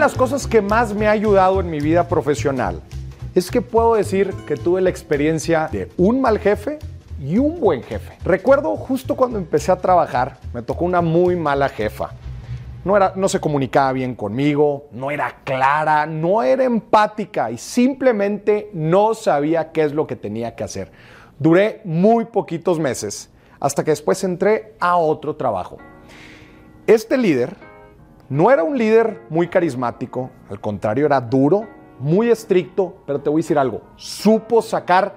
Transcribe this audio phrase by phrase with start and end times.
[0.00, 2.80] las cosas que más me ha ayudado en mi vida profesional
[3.34, 6.78] es que puedo decir que tuve la experiencia de un mal jefe
[7.20, 8.16] y un buen jefe.
[8.24, 12.12] Recuerdo justo cuando empecé a trabajar, me tocó una muy mala jefa.
[12.82, 18.70] No, era, no se comunicaba bien conmigo, no era clara, no era empática y simplemente
[18.72, 20.90] no sabía qué es lo que tenía que hacer.
[21.38, 23.28] Duré muy poquitos meses
[23.60, 25.76] hasta que después entré a otro trabajo.
[26.86, 27.54] Este líder
[28.30, 31.66] no era un líder muy carismático, al contrario, era duro,
[31.98, 35.16] muy estricto, pero te voy a decir algo, supo sacar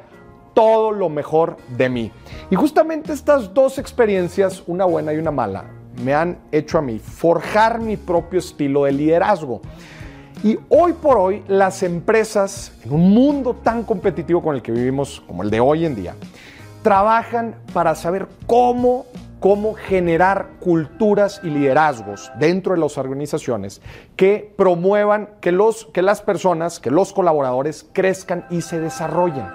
[0.56, 2.12] todo lo mejor de mí.
[2.50, 5.66] Y justamente estas dos experiencias, una buena y una mala,
[6.04, 9.62] me han hecho a mí forjar mi propio estilo de liderazgo.
[10.44, 15.22] Y hoy por hoy las empresas, en un mundo tan competitivo con el que vivimos
[15.28, 16.16] como el de hoy en día,
[16.82, 19.06] trabajan para saber cómo,
[19.44, 23.82] cómo generar culturas y liderazgos dentro de las organizaciones
[24.16, 29.46] que promuevan que, los, que las personas, que los colaboradores crezcan y se desarrollen.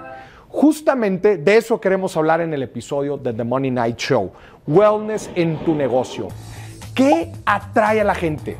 [0.47, 4.31] Justamente de eso queremos hablar en el episodio de The Money Night Show,
[4.67, 6.27] Wellness en tu negocio.
[6.93, 8.57] ¿Qué atrae a la gente?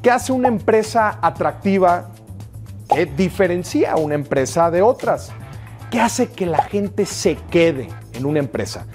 [0.00, 2.10] ¿Qué hace una empresa atractiva?
[2.88, 5.32] ¿Qué diferencia a una empresa de otras?
[5.90, 8.86] ¿Qué hace que la gente se quede en una empresa?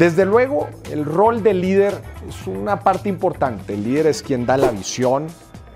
[0.00, 1.92] Desde luego, el rol del líder
[2.26, 3.74] es una parte importante.
[3.74, 5.26] El líder es quien da la visión,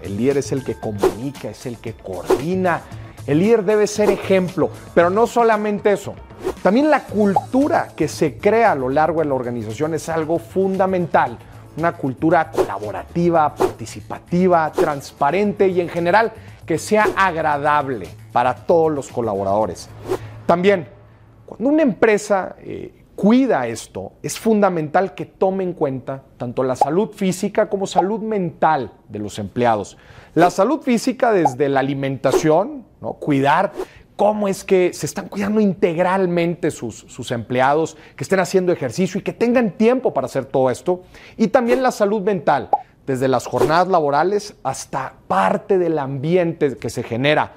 [0.01, 2.81] el líder es el que comunica, es el que coordina.
[3.27, 6.15] El líder debe ser ejemplo, pero no solamente eso.
[6.63, 11.37] También la cultura que se crea a lo largo de la organización es algo fundamental.
[11.77, 16.33] Una cultura colaborativa, participativa, transparente y en general
[16.65, 19.91] que sea agradable para todos los colaboradores.
[20.47, 20.89] También,
[21.45, 27.09] cuando una empresa eh, cuida esto, es fundamental que tome en cuenta tanto la salud
[27.09, 29.97] física como salud mental de los empleados.
[30.35, 32.85] La salud física desde la alimentación,
[33.21, 33.73] cuidar
[34.17, 39.23] cómo es que se están cuidando integralmente sus, sus, empleados, que estén haciendo ejercicio y
[39.23, 41.01] que tengan tiempo para hacer todo esto.
[41.39, 42.69] Y también la salud mental,
[43.07, 47.55] desde las jornadas laborales hasta parte del ambiente que se genera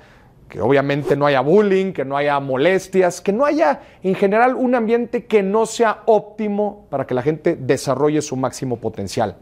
[0.49, 4.75] que obviamente no haya bullying, que no haya molestias, que no haya en general un
[4.75, 9.35] ambiente que no sea óptimo para que la gente desarrolle su máximo potencial.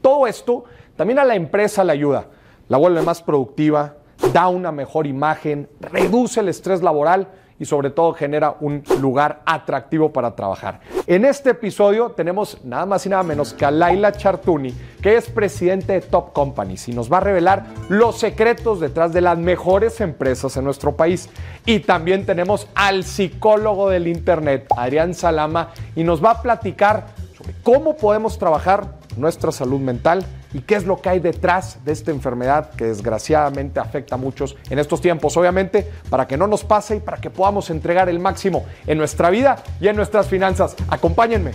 [0.00, 0.64] Todo esto
[0.96, 2.26] también a la empresa le ayuda,
[2.68, 3.96] la vuelve más productiva,
[4.32, 10.12] da una mejor imagen, reduce el estrés laboral y sobre todo genera un lugar atractivo
[10.12, 10.80] para trabajar.
[11.06, 15.28] En este episodio tenemos nada más y nada menos que a Laila Chartuni, que es
[15.28, 20.00] presidente de Top Companies y nos va a revelar los secretos detrás de las mejores
[20.00, 21.28] empresas en nuestro país.
[21.66, 27.54] Y también tenemos al psicólogo del Internet, Adrián Salama, y nos va a platicar sobre
[27.62, 32.10] cómo podemos trabajar nuestra salud mental y qué es lo que hay detrás de esta
[32.10, 35.36] enfermedad que desgraciadamente afecta a muchos en estos tiempos.
[35.36, 39.30] Obviamente, para que no nos pase y para que podamos entregar el máximo en nuestra
[39.30, 40.76] vida y en nuestras finanzas.
[40.88, 41.52] Acompáñenme.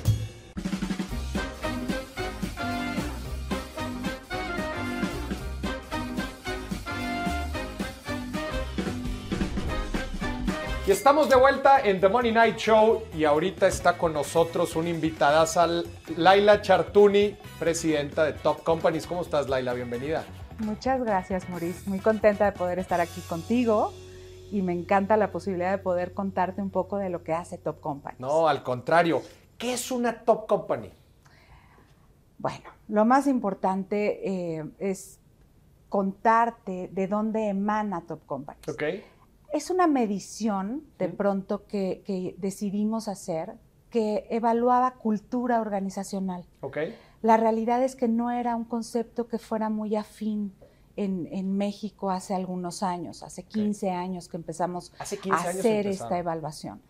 [10.85, 14.89] Y estamos de vuelta en The Money Night Show y ahorita está con nosotros una
[14.89, 15.45] invitada,
[16.17, 19.07] Laila Chartuni, presidenta de Top Companies.
[19.07, 19.73] ¿Cómo estás, Laila?
[19.73, 20.25] Bienvenida.
[20.59, 21.89] Muchas gracias, Maurice.
[21.89, 23.93] Muy contenta de poder estar aquí contigo
[24.51, 27.79] y me encanta la posibilidad de poder contarte un poco de lo que hace Top
[27.79, 28.19] Companies.
[28.19, 29.21] No, al contrario.
[29.57, 30.91] ¿Qué es una Top Company?
[32.39, 35.21] Bueno, lo más importante eh, es
[35.87, 38.67] contarte de dónde emana Top Companies.
[38.67, 39.12] Okay
[39.53, 43.53] es una medición de pronto que, decidimos hacer
[43.89, 46.45] que evaluaba cultura organizacional.
[46.61, 46.95] Okay.
[47.21, 50.53] La realidad es que no era un concepto que fuera muy afín
[50.95, 56.81] en, México hace algunos años, hace 15 años que empezamos a hacer esta evaluación.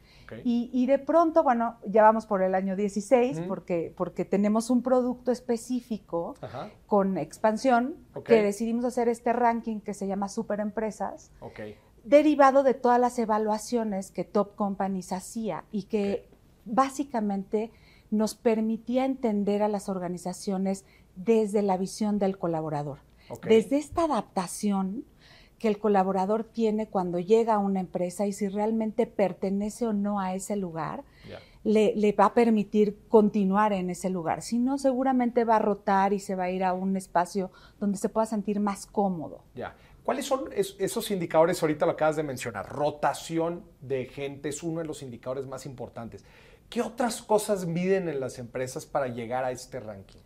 [0.44, 5.32] Y, de pronto, bueno, ya vamos por el año 16 porque, porque tenemos un producto
[5.32, 6.36] específico
[6.88, 7.96] con expansión
[8.26, 11.32] que decidimos hacer este ranking que se llama Super Empresas.
[12.04, 16.28] Derivado de todas las evaluaciones que Top Companies hacía y que
[16.66, 17.72] básicamente
[18.12, 20.86] nos permitía entender a las organizaciones
[21.16, 23.00] desde la visión del colaborador.
[23.48, 25.06] Desde esta adaptación
[25.58, 30.20] que el colaborador tiene cuando llega a una empresa y si realmente pertenece o no
[30.20, 31.04] a ese lugar,
[31.64, 34.42] le, va a permitir continuar en ese lugar.
[34.42, 37.98] Si no, seguramente va a rotar y se va a ir a un espacio donde
[37.98, 39.44] se pueda sentir más cómodo.
[39.56, 39.74] Ya.
[40.04, 41.62] ¿Cuáles son esos indicadores?
[41.62, 42.68] Ahorita lo acabas de mencionar.
[42.68, 46.26] Rotación de gente es uno de los indicadores más importantes.
[46.70, 50.20] ¿Qué otras cosas miden en las empresas para llegar a este ranking?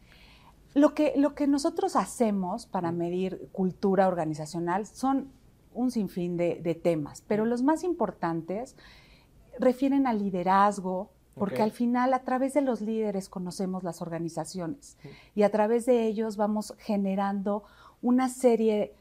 [0.74, 5.32] Lo que, lo que nosotros hacemos para medir cultura organizacional son
[5.74, 8.76] un sinfín de, de temas, pero los más importantes
[9.60, 14.98] refieren al liderazgo, porque al final a través de los líderes conocemos las organizaciones
[15.36, 17.64] y a través de ellos vamos generando
[18.02, 18.96] una serie de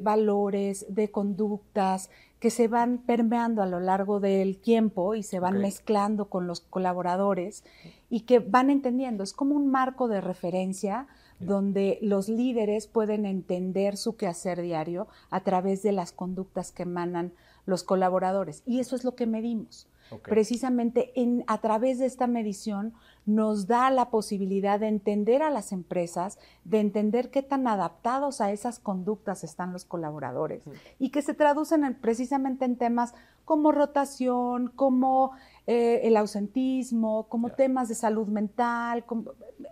[0.00, 2.10] valores, de conductas
[2.40, 6.60] que se van permeando a lo largo del tiempo y se van mezclando con los
[6.60, 7.62] colaboradores
[8.10, 9.22] y que van entendiendo.
[9.22, 11.06] Es como un marco de referencia
[11.38, 17.32] donde los líderes pueden entender su quehacer diario a través de las conductas que emanan
[17.64, 18.62] los colaboradores.
[18.66, 19.86] Y eso es lo que medimos.
[20.24, 22.92] Precisamente en, a través de esta medición
[23.24, 28.50] nos da la posibilidad de entender a las empresas, de entender qué tan adaptados a
[28.50, 30.64] esas conductas están los colaboradores
[30.98, 33.14] y que se traducen precisamente en temas
[33.44, 35.32] como rotación, como
[35.66, 39.04] eh, el ausentismo, como temas de salud mental,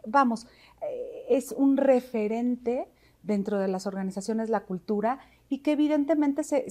[0.07, 0.47] vamos,
[0.83, 2.89] eh, es un referente
[3.23, 5.19] dentro de las organizaciones la cultura
[5.53, 6.63] y que evidentemente se,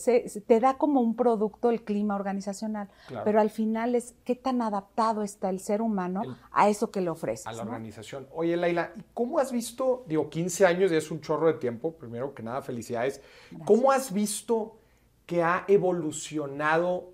[0.48, 2.90] te da como un producto el clima organizacional,
[3.26, 7.10] pero al final es qué tan adaptado está el ser humano a eso que le
[7.10, 7.48] ofrece.
[7.50, 8.28] A la organización.
[8.34, 12.34] Oye, Laila, ¿cómo has visto, digo, 15 años y es un chorro de tiempo, primero
[12.34, 13.22] que nada, felicidades,
[13.66, 14.78] ¿cómo has visto
[15.26, 17.12] que ha evolucionado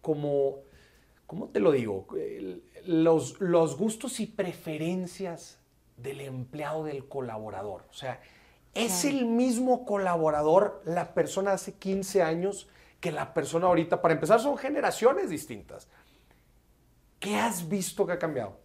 [0.00, 0.60] como,
[1.26, 2.06] ¿cómo te lo digo?
[2.86, 5.58] Los, los gustos y preferencias
[5.96, 7.86] del empleado, del colaborador.
[7.90, 8.20] O sea,
[8.76, 12.68] es el mismo colaborador la persona hace 15 años
[13.00, 14.02] que la persona ahorita.
[14.02, 15.88] Para empezar, son generaciones distintas.
[17.18, 18.58] ¿Qué has visto que ha cambiado?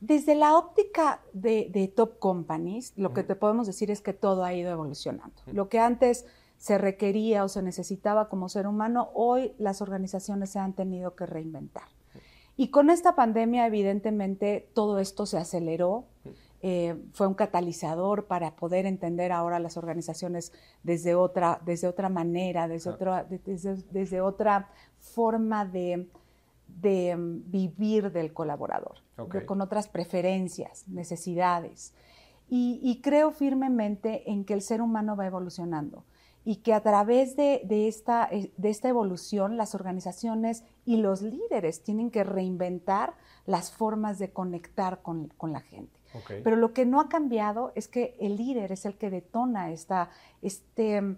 [0.00, 4.54] Desde la óptica de, top companies, lo que te podemos decir es que todo ha
[4.54, 5.42] ido evolucionando.
[5.46, 6.24] Lo que antes
[6.56, 11.26] se requería o se necesitaba como ser humano, hoy las organizaciones se han tenido que
[11.26, 11.88] reinventar.
[12.56, 16.06] Y con esta pandemia, evidentemente, todo esto se aceleró.
[16.60, 20.52] Eh, fue un catalizador para poder entender ahora las organizaciones
[20.82, 24.68] desde otra, desde otra manera, desde, otra, desde, otra
[24.98, 26.08] forma de,
[26.66, 28.96] de, mm, vivir del colaborador,
[29.46, 31.94] con otras preferencias, necesidades.
[32.50, 36.04] Y, creo firmemente en que el ser humano va evolucionando
[36.46, 41.82] y que a través de, esta, eh, de esta evolución las organizaciones y los líderes
[41.82, 43.12] tienen que reinventar
[43.44, 45.97] las formas de conectar con, con la gente.
[46.42, 50.10] Pero lo que no ha cambiado es que el líder es el que detona esta,
[50.42, 51.16] este mm,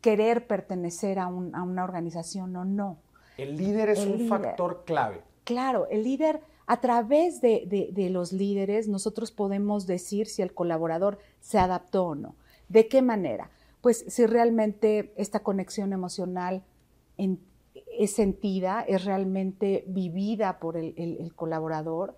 [0.00, 2.98] querer pertenecer a, una organización o no.
[3.36, 5.22] El líder es un factor clave.
[5.44, 11.58] Claro, el líder, a través de, los líderes, nosotros podemos decir si el colaborador se
[11.58, 12.36] adaptó o no.
[12.68, 13.50] ¿De qué manera?
[13.80, 16.62] Pues si realmente esta conexión emocional
[17.16, 22.16] es sentida, es realmente vivida por el, colaborador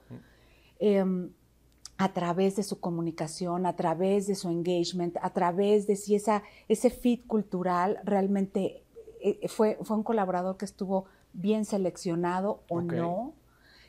[1.98, 6.42] a través de su comunicación, a través de su engagement, a través de si esa,
[6.68, 8.82] ese fit cultural realmente
[9.20, 13.34] eh, eh, fue, fue un colaborador que estuvo bien seleccionado o no,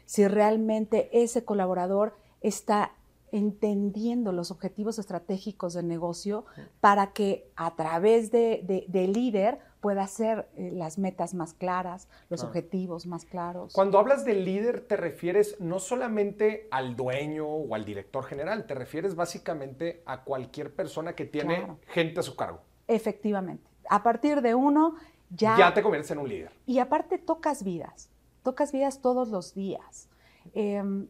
[0.05, 2.93] si realmente ese colaborador está
[3.31, 6.45] entendiendo los objetivos estratégicos del negocio
[6.79, 12.43] para que a través de, de, líder pueda hacer eh, las metas más claras, los
[12.43, 13.73] objetivos más claros.
[13.73, 18.75] Cuando hablas de líder te refieres no solamente al dueño o al director general, te
[18.75, 22.61] refieres básicamente a cualquier persona que tiene gente a su cargo.
[22.87, 23.69] Efectivamente.
[23.89, 24.95] A partir de uno
[25.29, 25.57] ya...
[25.57, 26.51] Ya te conviertes en un líder.
[26.65, 28.09] Y aparte tocas vidas,
[28.43, 30.09] tocas vidas todos los días.
[30.53, 31.07] Em,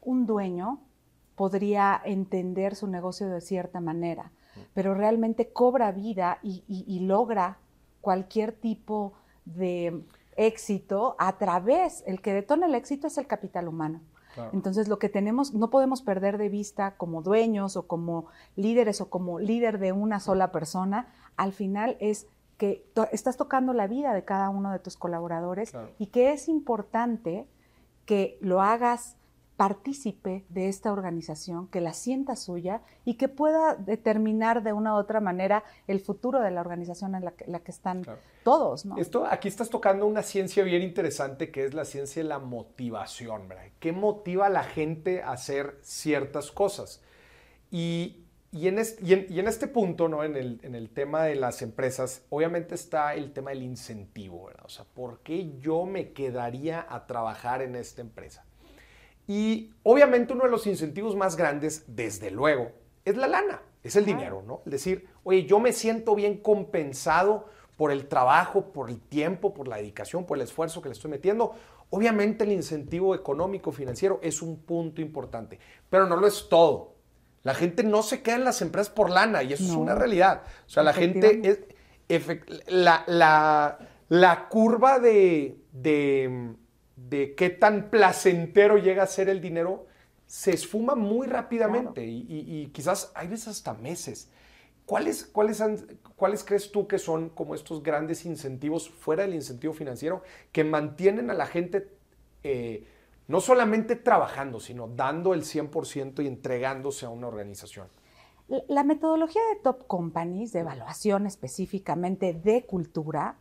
[0.00, 0.80] un dueño
[1.34, 4.32] podría entender su negocio de cierta manera,
[4.74, 7.58] pero realmente cobra vida y, logra
[8.02, 9.14] cualquier tipo
[9.46, 10.04] de
[10.36, 14.02] éxito a través, el que detona el éxito es el capital humano.
[14.52, 19.10] Entonces, lo que tenemos, no podemos perder de vista como dueños o como líderes o
[19.10, 24.24] como líder de una sola persona, al final es que estás tocando la vida de
[24.24, 27.46] cada uno de tus colaboradores y que es importante
[28.06, 29.16] que lo hagas
[29.62, 34.96] partícipe de esta organización, que la sienta suya y que pueda determinar de una u
[34.96, 38.04] otra manera el futuro de la organización en la que, están
[38.42, 38.84] todos.
[38.96, 43.46] Esto, aquí estás tocando una ciencia bien interesante que es la ciencia de la motivación.
[43.46, 43.66] ¿verdad?
[43.78, 47.00] ¿Qué motiva a la gente a hacer ciertas cosas?
[47.70, 50.24] Y, en, este, punto, ¿no?
[50.24, 54.46] en, el, en el tema de las empresas, obviamente está el tema del incentivo.
[54.46, 54.64] ¿verdad?
[54.64, 58.44] O sea, ¿por qué yo me quedaría a trabajar en esta empresa?
[59.26, 62.72] Y obviamente uno de los incentivos más grandes, desde luego,
[63.04, 64.62] es la lana, es el dinero, ¿no?
[64.66, 69.68] Es decir, oye, yo me siento bien compensado por el trabajo, por el tiempo, por
[69.68, 71.54] la dedicación, por el esfuerzo que le estoy metiendo.
[71.90, 75.58] Obviamente el incentivo económico, financiero es un punto importante,
[75.90, 76.94] pero no lo es todo.
[77.42, 80.42] La gente no se queda en las empresas por lana y eso es una realidad.
[80.66, 81.40] O sea, la gente
[82.08, 82.24] es,
[82.68, 83.04] la,
[84.08, 86.54] la, curva de, de,
[87.08, 89.86] de, qué tan placentero llega a ser el dinero
[90.32, 94.30] se esfuma muy rápidamente y, quizás hay veces hasta meses.
[94.86, 95.62] ¿Cuáles, cuáles,
[96.16, 101.28] ¿Cuáles crees tú que son como estos grandes incentivos fuera del incentivo financiero que mantienen
[101.28, 101.86] a la gente
[102.44, 102.86] eh,
[103.28, 107.88] no solamente trabajando, sino dando el 100% y entregándose a una organización?
[108.68, 113.36] La metodología de Top Companies, de evaluación específicamente de cultura,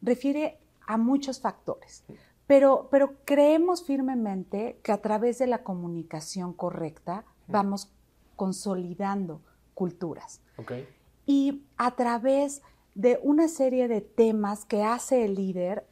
[0.00, 2.04] refiere a muchos factores,
[2.46, 7.92] pero, pero creemos firmemente que a través de la comunicación correcta vamos
[8.36, 9.40] consolidando
[9.74, 10.40] culturas.
[11.26, 12.62] Y a través
[12.94, 15.86] de una serie de temas que hace el líder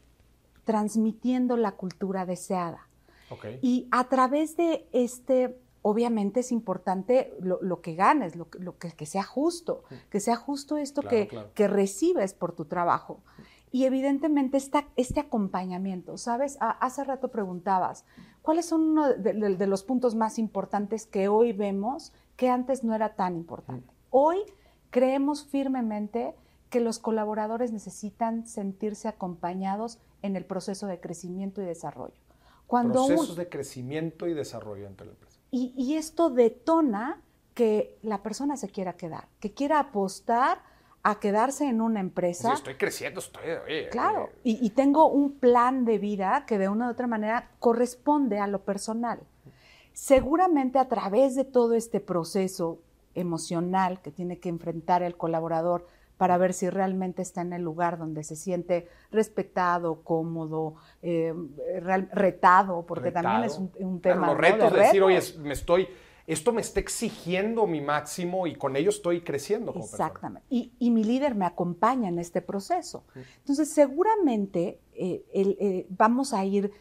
[0.64, 2.86] transmitiendo la cultura deseada.
[3.62, 9.84] Y a través de este, obviamente es importante lo, que ganes, lo, que, sea justo,
[10.10, 13.22] que sea justo esto que, que, recibes por tu trabajo.
[13.72, 14.58] Y evidentemente
[14.96, 16.58] este acompañamiento, ¿sabes?
[16.60, 18.04] hace rato preguntabas,
[18.42, 23.14] ¿cuáles son uno de, los puntos más importantes que hoy vemos que antes no era
[23.14, 23.94] tan importante?
[24.10, 24.38] Hoy
[24.90, 26.34] creemos firmemente
[26.68, 32.14] que los colaboradores necesitan sentirse acompañados en el proceso de crecimiento y desarrollo.
[32.66, 35.40] Cuando Procesos de crecimiento y desarrollo entre la empresa.
[35.52, 37.20] Y, esto detona
[37.54, 40.62] que la persona se quiera quedar, que quiera apostar
[41.02, 42.50] a quedarse en una empresa.
[42.50, 43.42] Sí, estoy creciendo, estoy...
[43.90, 48.38] claro, y, y, tengo un plan de vida que de una u otra manera corresponde
[48.38, 49.20] a lo personal.
[49.92, 52.80] Seguramente a través de todo este proceso
[53.14, 55.86] emocional que tiene que enfrentar el colaborador
[56.20, 61.32] para ver si realmente está en el lugar donde se siente respetado, cómodo, eh,
[62.12, 64.26] retado, porque también es un, tema.
[64.26, 65.88] los retos de, decir, oye, me estoy,
[66.32, 69.72] esto me está exigiendo mi máximo y con ello estoy creciendo.
[69.72, 70.46] Como Exactamente.
[70.48, 73.04] Y, y, mi líder me acompaña en este proceso.
[73.38, 76.72] Entonces, seguramente eh, eh, vamos a ir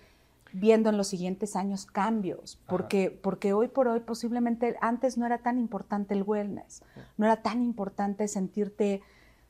[0.51, 5.39] viendo en los siguientes años cambios, porque, porque hoy por hoy posiblemente antes no era
[5.39, 6.83] tan importante el wellness,
[7.17, 9.01] no era tan importante sentirte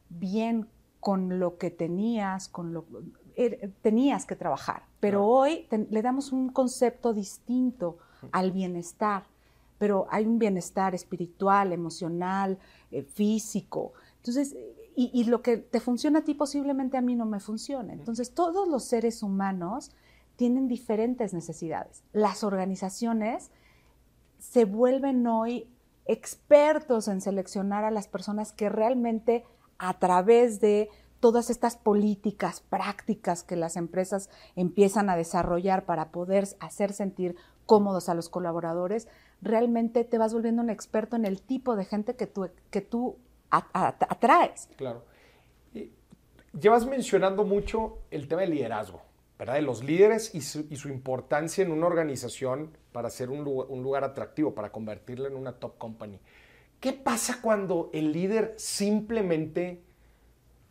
[0.10, 0.68] bien
[1.00, 2.86] con lo que tenías, con lo
[3.36, 4.84] er, tenías que trabajar.
[5.00, 7.98] Pero hoy le damos un concepto distinto
[8.32, 9.24] al bienestar,
[9.80, 12.60] pero hay un bienestar espiritual, emocional,
[12.92, 13.94] eh, físico.
[14.18, 14.56] Entonces,
[14.96, 17.94] y, y, lo que te funciona a ti posiblemente a mí no me funcione.
[17.94, 19.92] Entonces, todos los seres humanos
[20.36, 22.04] tienen diferentes necesidades.
[22.14, 23.50] Las organizaciones
[24.38, 25.68] se vuelven hoy
[26.06, 29.46] expertos en seleccionar a las personas que realmente
[29.78, 36.48] a través de todas estas políticas prácticas que las empresas empiezan a desarrollar para poder
[36.60, 39.08] hacer sentir cómodos a los colaboradores,
[39.42, 43.18] realmente te vas volviendo un experto en el tipo de gente que tú, que tú
[43.50, 44.70] atraes.
[44.76, 45.06] Claro.
[46.60, 49.02] llevas mencionando mucho el tema del liderazgo,
[49.38, 49.56] ¿verdad?
[49.56, 54.54] De los líderes y su, importancia en una organización para ser un un lugar atractivo,
[54.54, 56.20] para convertirla en una top company.
[56.80, 59.84] ¿Qué pasa cuando el líder simplemente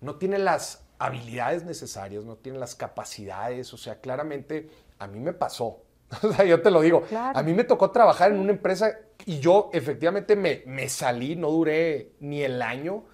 [0.00, 3.75] no tiene las habilidades necesarias, no tiene las capacidades?
[3.75, 5.82] O sea, claramente a mí me pasó.
[6.23, 7.05] O sea, yo te lo digo.
[7.12, 11.50] A mí me tocó trabajar en una empresa y yo efectivamente me, me salí, no
[11.50, 13.05] duré ni el año,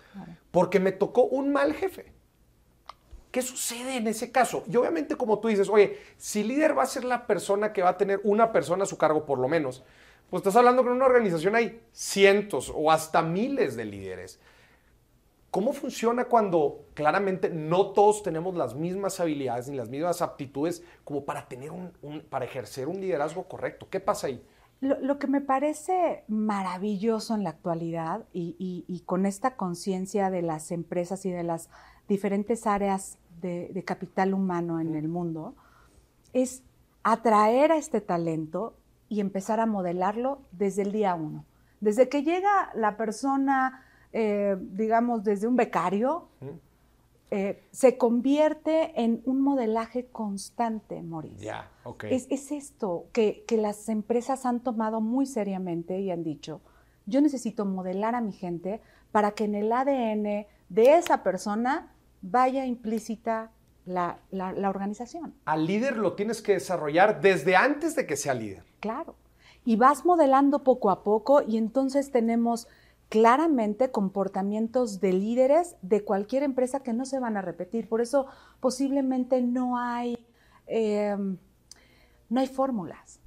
[0.51, 2.13] porque me tocó un mal jefe.
[3.31, 4.63] ¿Qué sucede en ese caso?
[4.71, 7.91] Y obviamente como tú dices, oye, si líder va a ser la persona que va
[7.91, 9.83] a tener una persona a su cargo por lo menos,
[10.31, 14.39] pues estás hablando que en una organización hay cientos o hasta miles de líderes.
[15.55, 21.25] ¿Cómo funciona cuando claramente no todos tenemos las mismas habilidades ni las mismas aptitudes como
[21.25, 21.93] para, tener un,
[22.29, 23.87] para ejercer un liderazgo correcto?
[23.89, 24.45] ¿Qué pasa ahí?
[24.81, 31.25] Lo, que me parece maravilloso en la actualidad y, con esta conciencia de las empresas
[31.25, 31.71] y de las
[32.09, 35.55] diferentes áreas de, de capital humano en el mundo
[36.33, 36.65] es
[37.05, 38.77] atraer a este talento
[39.09, 41.45] y empezar a modelarlo desde el día uno.
[41.79, 43.85] Desde que llega la persona,
[44.17, 46.29] eh, digamos, desde un becario,
[47.33, 51.53] eh, se convierte en un modelaje constante, Mauricio.
[52.09, 56.61] es, es, esto que, que las empresas han tomado muy seriamente y han dicho,
[57.07, 58.81] yo necesito modelar a mi gente
[59.11, 61.93] para que en el ADN de esa persona
[62.23, 63.51] vaya implícita
[63.85, 65.35] la, la, organización.
[65.45, 68.63] Al líder lo tienes que desarrollar desde antes de que sea líder.
[68.79, 69.17] Claro.
[69.65, 72.69] Y vas modelando poco a poco y entonces tenemos
[73.15, 77.89] claramente comportamientos de líderes de cualquier empresa que no se van a repetir.
[77.89, 78.27] Por eso
[78.59, 80.27] posiblemente no hay,
[80.67, 81.37] em,
[82.29, 83.21] no hay fórmulas.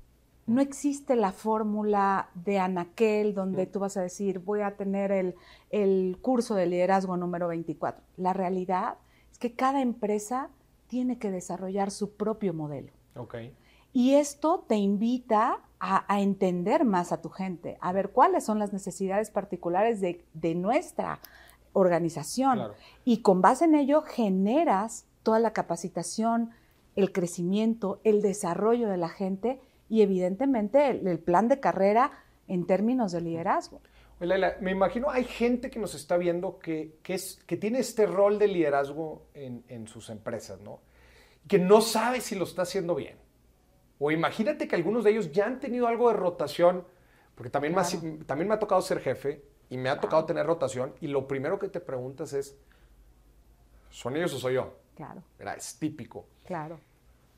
[0.46, 5.36] No existe la fórmula de Anaquel donde tú vas a decir, voy a tener el,
[5.70, 8.04] el curso de liderazgo número 24.
[8.18, 8.98] La realidad
[9.32, 10.50] es que cada empresa
[10.88, 12.92] tiene que desarrollar su propio modelo.
[13.16, 13.56] Okay.
[13.98, 18.72] Y esto te invita a, entender más a tu gente, a ver cuáles son las
[18.72, 21.20] necesidades particulares de, nuestra
[21.74, 22.62] organización.
[23.06, 26.52] Y con base en ello generas toda la capacitación,
[26.96, 32.12] el crecimiento, el desarrollo de la gente y evidentemente el, plan de carrera
[32.48, 33.82] en términos de liderazgo.
[34.20, 38.48] me imagino hay gente que nos está viendo que, es, que tiene este rol de
[38.48, 40.82] liderazgo en, en sus empresas, ¿no?
[41.48, 43.26] Que no sabe si lo está haciendo bien.
[44.00, 46.86] O imagínate que algunos de ellos ya han tenido algo de rotación,
[47.36, 47.84] porque también, me,
[48.26, 51.60] también me ha tocado ser jefe y me ha tocado tener rotación y lo primero
[51.60, 52.56] que te preguntas es,
[53.90, 54.74] ¿son ellos o soy yo?
[54.96, 55.22] Claro.
[55.56, 56.26] Es típico.
[56.46, 56.80] Claro.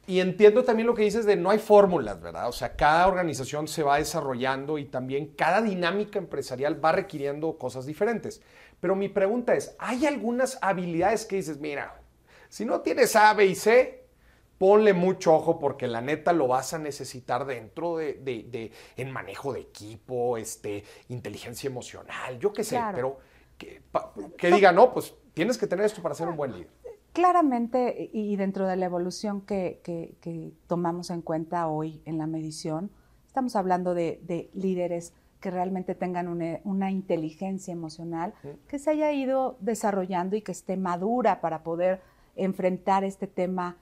[0.08, 2.48] Y entiendo también lo que dices de no hay fórmulas, ¿verdad?
[2.48, 7.86] O sea, cada organización se va desarrollando y también cada dinámica empresarial va requiriendo cosas
[7.86, 8.42] diferentes.
[8.80, 12.02] Pero mi pregunta es, ¿hay algunas habilidades que dices, mira,
[12.48, 14.08] si no tienes A, B y C,
[14.60, 19.54] ponle mucho ojo porque la neta lo vas a necesitar dentro de, de, en manejo
[19.54, 23.18] de equipo, este, inteligencia emocional, yo qué sé, pero
[23.58, 23.82] que,
[24.38, 26.70] que, diga, no, pues tienes que tener esto para ser un buen líder.
[27.14, 32.92] Claramente, y dentro de la evolución que, que tomamos en cuenta hoy en la medición,
[33.30, 38.34] estamos hablando de, líderes que realmente tengan una, una, inteligencia emocional
[38.68, 42.02] que se haya ido desarrollando y que esté madura para poder
[42.36, 43.78] enfrentar este tema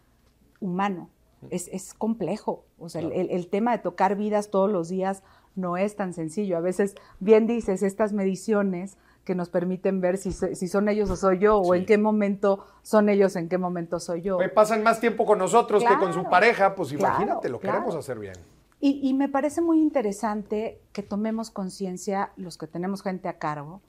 [0.59, 1.09] humano.
[1.49, 2.65] Es, complejo.
[2.79, 5.23] O sea, el, tema de tocar vidas todos los días
[5.55, 6.57] no es tan sencillo.
[6.57, 11.15] A veces, bien dices, estas mediciones que nos permiten ver si, si son ellos o
[11.15, 14.39] soy yo, o en qué momento son ellos, en qué momento soy yo.
[14.55, 18.35] pasan más tiempo con nosotros que con su pareja, pues imagínate, lo queremos hacer bien.
[18.79, 23.81] Y, me parece muy interesante que tomemos conciencia, los que tenemos gente a cargo,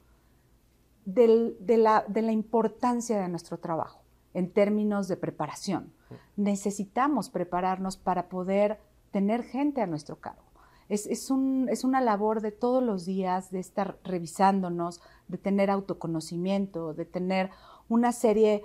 [1.04, 3.97] de, la, de la importancia de nuestro trabajo
[4.34, 5.92] en términos de preparación.
[6.36, 8.78] Necesitamos prepararnos para poder
[9.10, 10.42] tener gente a nuestro cargo.
[10.88, 17.50] Es, una labor de todos los días, de estar revisándonos, de tener autoconocimiento, de tener
[17.88, 18.64] una serie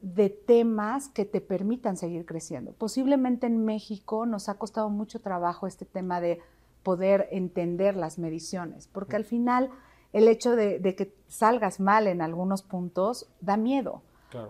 [0.00, 2.72] de temas que te permitan seguir creciendo.
[2.72, 6.40] Posiblemente en México nos ha costado mucho trabajo este tema de
[6.82, 9.68] poder entender las mediciones, porque al final
[10.14, 14.02] el hecho de que salgas mal en algunos puntos da miedo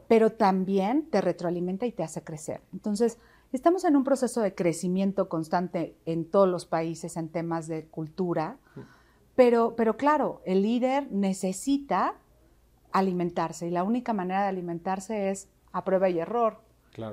[0.08, 2.60] pero también te retroalimenta y te hace crecer.
[2.72, 3.18] Entonces,
[3.52, 8.58] estamos en un proceso de crecimiento constante en todos los países en temas de cultura,
[9.36, 12.14] pero, pero claro, el líder necesita
[12.92, 16.60] alimentarse y la única manera de alimentarse es a prueba y error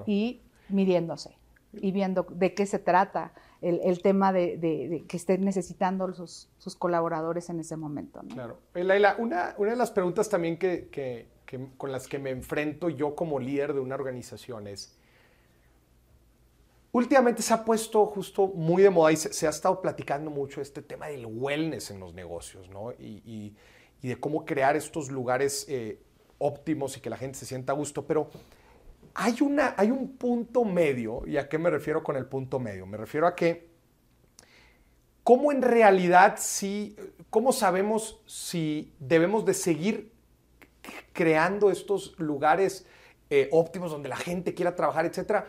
[0.05, 1.37] y midiéndose
[1.73, 7.59] y viendo de qué se trata el, tema de, que estén necesitando sus, colaboradores en
[7.59, 8.21] ese momento.
[8.29, 8.59] Claro.
[8.73, 11.27] Laila, una, una, de las preguntas también que,
[11.77, 14.97] con las que me enfrento yo como líder de una organización es,
[16.91, 20.81] últimamente se ha puesto justo muy de moda y se, ha estado platicando mucho este
[20.81, 22.91] tema del wellness en los negocios, ¿no?
[22.93, 23.55] Y,
[24.01, 25.99] de cómo crear estos lugares eh,
[26.37, 28.29] óptimos y que la gente se sienta a gusto, pero
[29.13, 32.85] hay, una, hay un punto medio, ¿y a qué me refiero con el punto medio?
[32.85, 33.69] Me refiero a que,
[35.23, 36.95] ¿cómo en realidad sí,
[37.29, 40.16] cómo sabemos si debemos de seguir
[41.17, 42.85] creando estos lugares
[43.31, 45.47] eh, óptimos donde la gente quiera trabajar, etcétera?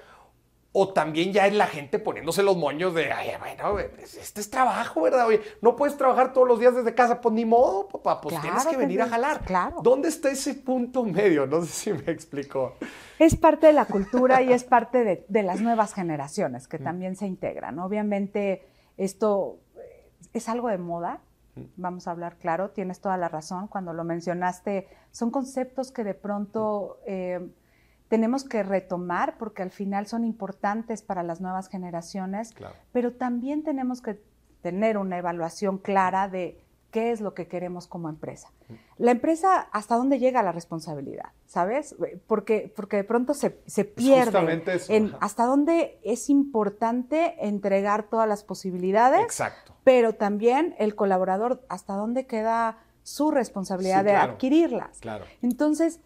[0.72, 4.50] O también ya es la gente poniéndose los moños de, ay, bueno, pues, este es
[4.50, 5.26] trabajo, ¿verdad?
[5.26, 8.64] Oye, no puedes trabajar todos los días desde casa, pues ni modo, papá, pues tienes
[8.64, 9.44] que venir a jalar.
[9.44, 9.80] Claro.
[9.82, 11.46] ¿Dónde está ese punto medio?
[11.46, 12.76] No sé si me explico.
[13.18, 17.16] Es parte de la cultura y es parte de, de las nuevas generaciones que también
[17.16, 17.78] se integran.
[17.78, 19.58] Obviamente, esto
[20.32, 21.20] es algo de moda,
[21.76, 26.14] vamos a hablar claro, tienes toda la razón, cuando lo mencionaste, son conceptos que de
[26.14, 27.50] pronto eh,
[28.08, 32.54] tenemos que retomar porque al final son importantes para las nuevas generaciones,
[32.92, 34.22] pero también tenemos que
[34.62, 36.60] tener una evaluación clara de
[36.90, 38.50] qué es lo que queremos como empresa.
[38.96, 41.30] La empresa, ¿hasta dónde llega la responsabilidad?
[41.46, 41.94] ¿Sabes?
[42.26, 48.42] Porque, porque de pronto se, se pierde en hasta dónde es importante entregar todas las
[48.42, 49.74] posibilidades, Exacto.
[49.84, 55.00] pero también el colaborador, hasta dónde queda su responsabilidad de adquirirlas.
[55.00, 55.24] Claro.
[55.42, 56.00] Entonces,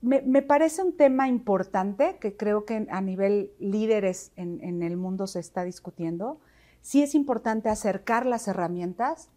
[0.00, 4.96] me, me, parece un tema importante que creo que a nivel líderes en, en el
[4.96, 6.38] mundo se está discutiendo.
[6.80, 9.28] Sí es importante acercar las herramientas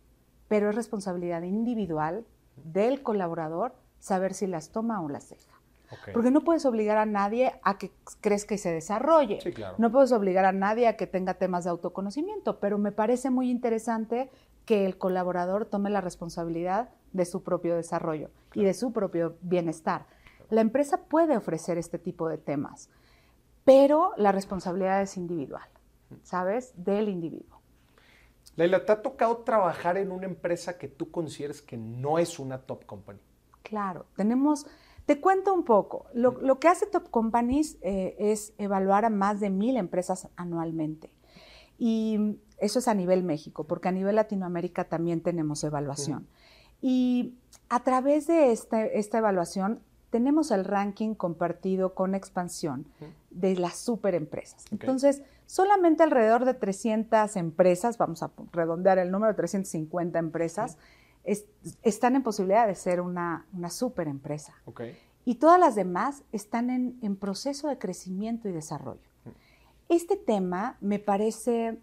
[0.51, 2.25] pero es responsabilidad individual
[2.65, 5.61] del colaborador saber si las toma o las deja.
[6.11, 9.39] Porque no puedes obligar a nadie a que crezca y se desarrolle.
[9.77, 13.49] No puedes obligar a nadie a que tenga temas de autoconocimiento, pero me parece muy
[13.49, 14.29] interesante
[14.65, 20.05] que el colaborador tome la responsabilidad de su propio desarrollo y de su propio bienestar.
[20.49, 22.89] La empresa puede ofrecer este tipo de temas,
[23.63, 25.69] pero la responsabilidad es individual,
[26.23, 26.73] ¿sabes?
[26.75, 27.60] Del individuo.
[28.55, 32.59] Leila, ¿te ha tocado trabajar en una empresa que tú consideres que no es una
[32.59, 33.19] top company?
[33.63, 34.65] Claro, tenemos,
[35.05, 36.05] te cuento un poco.
[36.13, 41.13] Lo, que hace Top Companies eh, es evaluar a más de mil empresas anualmente.
[41.77, 46.27] Y eso es a nivel México, porque a nivel Latinoamérica también tenemos evaluación.
[46.81, 47.35] Y
[47.69, 52.85] a través de este, esta evaluación tenemos el ranking compartido con expansión
[53.31, 54.65] de las superempresas.
[54.69, 60.77] Entonces, solamente alrededor de 300 empresas, vamos a redondear el número, 350 empresas,
[61.81, 64.53] están en posibilidad de ser una, una superempresa.
[65.23, 69.09] Y todas las demás están en, en, proceso de crecimiento y desarrollo.
[69.87, 71.77] Este tema me parece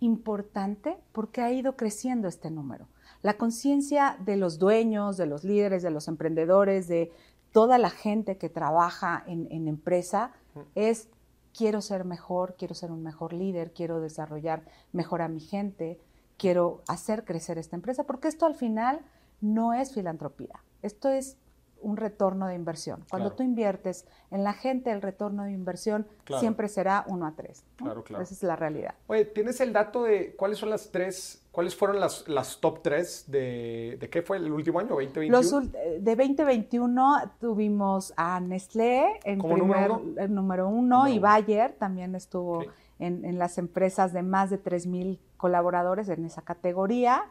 [0.00, 2.86] importante porque ha ido creciendo este número.
[3.22, 7.10] La conciencia de los dueños, de los líderes, de los emprendedores, de
[7.56, 10.30] toda la gente que trabaja en, empresa
[10.74, 11.08] es
[11.56, 15.98] quiero ser mejor, quiero ser un mejor líder, quiero desarrollar mejor a mi gente,
[16.36, 19.00] quiero hacer crecer esta empresa, porque esto al final
[19.40, 21.38] no es filantropía, esto es
[21.80, 23.06] un retorno de inversión.
[23.08, 26.06] Cuando tú inviertes en la gente, el retorno de inversión
[26.38, 27.64] siempre será uno a tres.
[27.76, 28.22] Claro, claro.
[28.22, 28.96] Esa es la realidad.
[29.06, 33.24] Oye, ¿tienes el dato de cuáles son las tres, cuáles fueron las, las top tres
[33.28, 35.34] de, de qué fue el último año, 2021?
[35.38, 41.72] Los, de 2021 tuvimos a Nestlé en primer, número uno, el número uno y Bayer
[41.72, 42.62] también estuvo
[42.98, 47.24] en, en, las empresas de más de 3.000 colaboradores en esa categoría.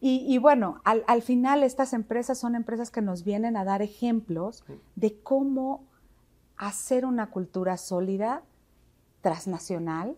[0.00, 5.20] Y, bueno, al, final estas empresas son empresas que nos vienen a dar ejemplos de
[5.20, 5.84] cómo
[6.56, 8.42] hacer una cultura sólida,
[9.20, 10.16] transnacional,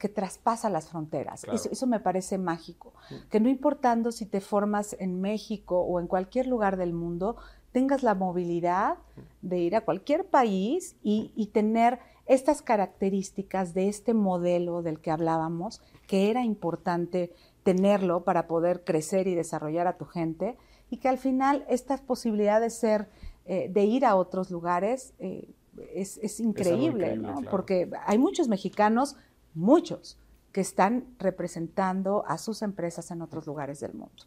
[0.00, 1.44] que traspasa las fronteras.
[1.44, 2.94] Eso, me parece mágico.
[3.30, 7.36] Que no importando si te formas en México o en cualquier lugar del mundo,
[7.70, 8.96] tengas la movilidad
[9.42, 15.10] de ir a cualquier país y, y tener estas características de este modelo del que
[15.10, 17.32] hablábamos, que era importante
[17.62, 20.56] tenerlo para poder crecer y desarrollar a tu gente
[20.88, 23.08] y que al final esta posibilidad de ser,
[23.44, 25.46] eh, de ir a otros lugares eh,
[25.94, 27.42] es, increíble, ¿no?
[27.50, 29.16] porque hay muchos mexicanos,
[29.54, 30.18] muchos,
[30.52, 34.24] que están representando a sus empresas en otros lugares del mundo.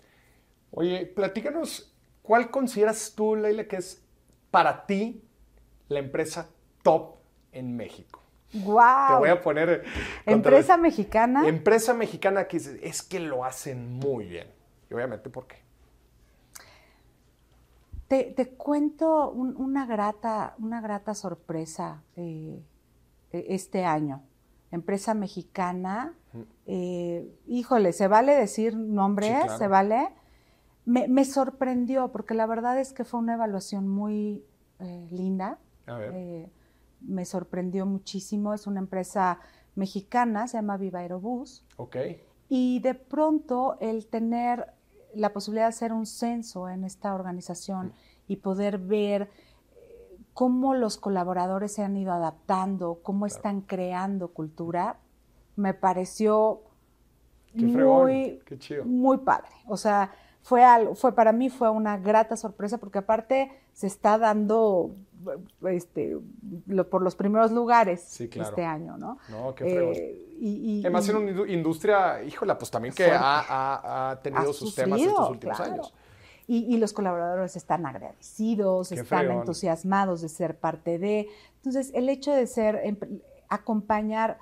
[0.72, 4.02] Oye, platícanos, ¿cuál consideras tú, Leila, que es
[4.52, 5.24] para ti
[5.90, 6.50] la empresa
[6.82, 7.18] top
[7.52, 8.22] en México?
[8.54, 9.08] Wow.
[9.08, 9.84] Te voy a poner.
[10.26, 11.48] Empresa mexicana.
[11.48, 14.48] Empresa mexicana que es, que lo hacen muy bien.
[14.90, 15.64] Y obviamente, ¿por qué?
[18.08, 22.62] Te, cuento una, grata, una grata sorpresa eh,
[23.32, 24.22] e, este año.
[24.74, 26.14] Empresa mexicana.
[26.66, 29.36] Eh, híjole, ¿se vale decir nombre?
[29.58, 30.10] ¿Se vale?
[30.86, 34.44] Me, sorprendió porque la verdad es que fue una evaluación muy
[34.80, 35.60] eh, linda.
[35.86, 36.50] A ver
[37.06, 38.54] me sorprendió muchísimo.
[38.54, 39.40] Es una empresa
[39.76, 41.66] mexicana, se llama Viva Aerobús.
[41.78, 41.98] Ok.
[42.50, 44.74] Y de pronto el tener
[45.14, 47.92] la posibilidad de hacer un censo en esta organización mm.
[48.28, 49.28] y poder ver eh,
[50.34, 54.98] cómo los colaboradores se han ido adaptando, cómo están creando cultura,
[55.56, 56.62] me pareció
[57.54, 58.42] muy,
[58.86, 59.50] muy padre.
[59.68, 64.18] O sea, fue, algo, fue para mí fue una grata sorpresa porque aparte se está
[64.18, 64.96] dando
[65.68, 66.18] este,
[66.90, 69.18] por los primeros lugares este año, ¿no?
[69.30, 74.76] No, qué eh, y, Además, en una industria, híjola, pues también que ha, tenido sus
[74.76, 75.94] temas estos últimos años.
[76.48, 81.30] Y, los colaboradores están agradecidos, están entusiasmados de ser parte de.
[81.58, 82.98] Entonces, el hecho de ser, em,
[83.50, 84.38] acompañar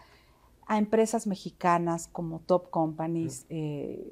[0.66, 4.12] a empresas mexicanas como Top Companies, eh,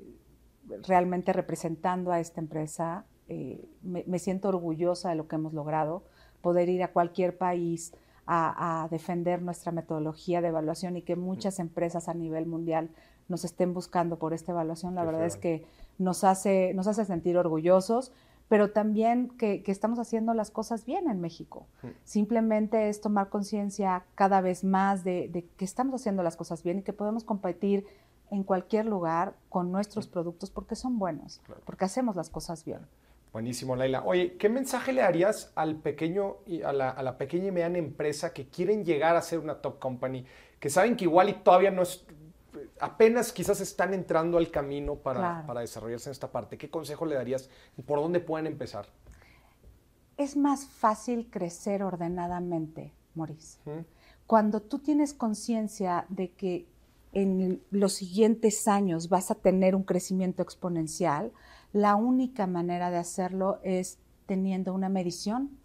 [0.88, 6.04] realmente representando a esta empresa, eh, me, siento orgullosa de lo que hemos logrado
[6.42, 7.94] poder ir a cualquier país
[8.26, 12.90] a, defender nuestra metodología de evaluación y que muchas empresas a nivel mundial
[13.30, 15.66] nos estén buscando por esta evaluación, la verdad es que
[15.98, 18.12] nos hace, nos hace sentir orgullosos,
[18.50, 21.68] pero también que, estamos haciendo las cosas bien en México.
[22.04, 26.82] Simplemente es tomar conciencia cada vez más de, que estamos haciendo las cosas bien y
[26.82, 27.86] que podemos competir
[28.32, 32.80] en cualquier lugar con nuestros productos porque son buenos, porque hacemos las cosas bien.
[33.32, 34.02] Buenísimo, Laila.
[34.04, 38.48] Oye, ¿qué mensaje le darías al pequeño y a la, pequeña y mediana empresa que
[38.48, 40.26] quieren llegar a ser una top company,
[40.60, 42.08] que saben que igual y todavía no es,
[42.80, 46.58] apenas quizás están entrando al camino para, para desarrollarse en esta parte?
[46.58, 47.50] ¿Qué consejo le darías?
[47.86, 48.88] ¿Por dónde pueden empezar?
[50.20, 53.58] es más fácil crecer ordenadamente, Maurice.
[54.28, 56.68] Cuando tú tienes conciencia de que
[57.14, 61.32] en los siguientes años vas a tener un crecimiento exponencial,
[61.72, 65.58] la única manera de hacerlo es teniendo una medición,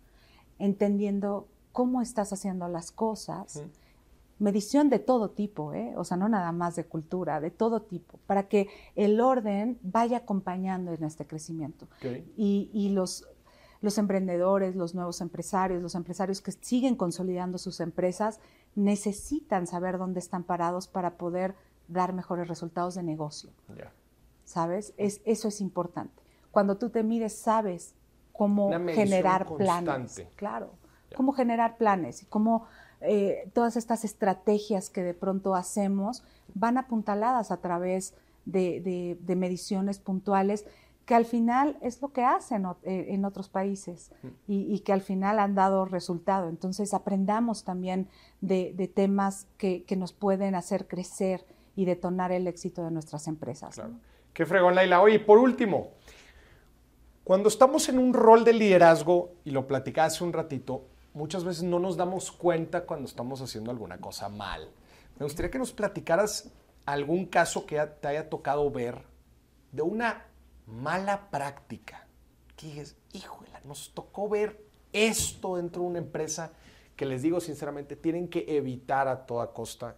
[0.61, 3.61] entendiendo cómo estás haciendo las cosas,
[4.39, 5.95] medición de todo tipo, ¿eh?
[5.97, 10.19] o sea, no nada más de cultura, de todo tipo, para que el orden vaya
[10.19, 11.87] acompañando en este crecimiento.
[12.37, 13.27] Y, los,
[13.81, 18.41] los emprendedores, los nuevos empresarios, los empresarios que siguen consolidando sus empresas,
[18.75, 21.55] necesitan saber dónde están parados para poder
[21.87, 23.51] dar mejores resultados de negocio.
[24.45, 24.95] ¿Sabes?
[24.97, 26.23] Es, eso es importante.
[26.51, 27.95] Cuando tú te mides, sabes
[28.33, 30.23] cómo generar planes.
[30.37, 30.73] Claro,
[31.17, 32.67] cómo generar planes y cómo
[33.07, 36.23] eh, todas estas estrategias que de pronto hacemos
[36.55, 38.15] van apuntaladas a través
[38.45, 40.67] de, mediciones puntuales
[41.07, 44.29] que al final es lo que hacen eh, en otros países mm.
[44.49, 46.49] y, que al final han dado resultado.
[46.49, 48.09] Entonces aprendamos también
[48.41, 51.45] de, temas que, nos pueden hacer crecer
[51.77, 53.75] y detonar el éxito de nuestras empresas.
[53.75, 53.93] Claro.
[54.33, 55.03] Qué fregón, Laila.
[55.03, 55.91] Oye, por último,
[57.23, 61.63] cuando estamos en un rol de liderazgo, y lo platicaba hace un ratito, muchas veces
[61.63, 64.71] no nos damos cuenta cuando estamos haciendo alguna cosa mal.
[65.19, 66.51] Me gustaría que nos platicaras
[66.85, 69.03] algún caso que te haya tocado ver
[69.73, 70.27] de una
[70.67, 72.07] mala práctica.
[72.57, 76.53] Que dices, híjole, nos tocó ver esto dentro de una empresa
[76.97, 79.97] que les digo sinceramente, tienen que evitar a toda costa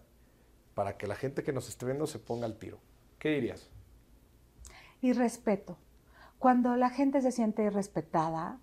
[0.74, 2.78] para que la gente que nos esté viendo se ponga al tiro.
[3.18, 3.68] ¿Qué dirías?
[5.00, 5.76] Y respeto.
[6.38, 8.58] Cuando la gente se siente irrespetada,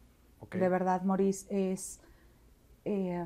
[0.51, 1.99] de verdad, Maurice, es
[2.85, 3.25] eh,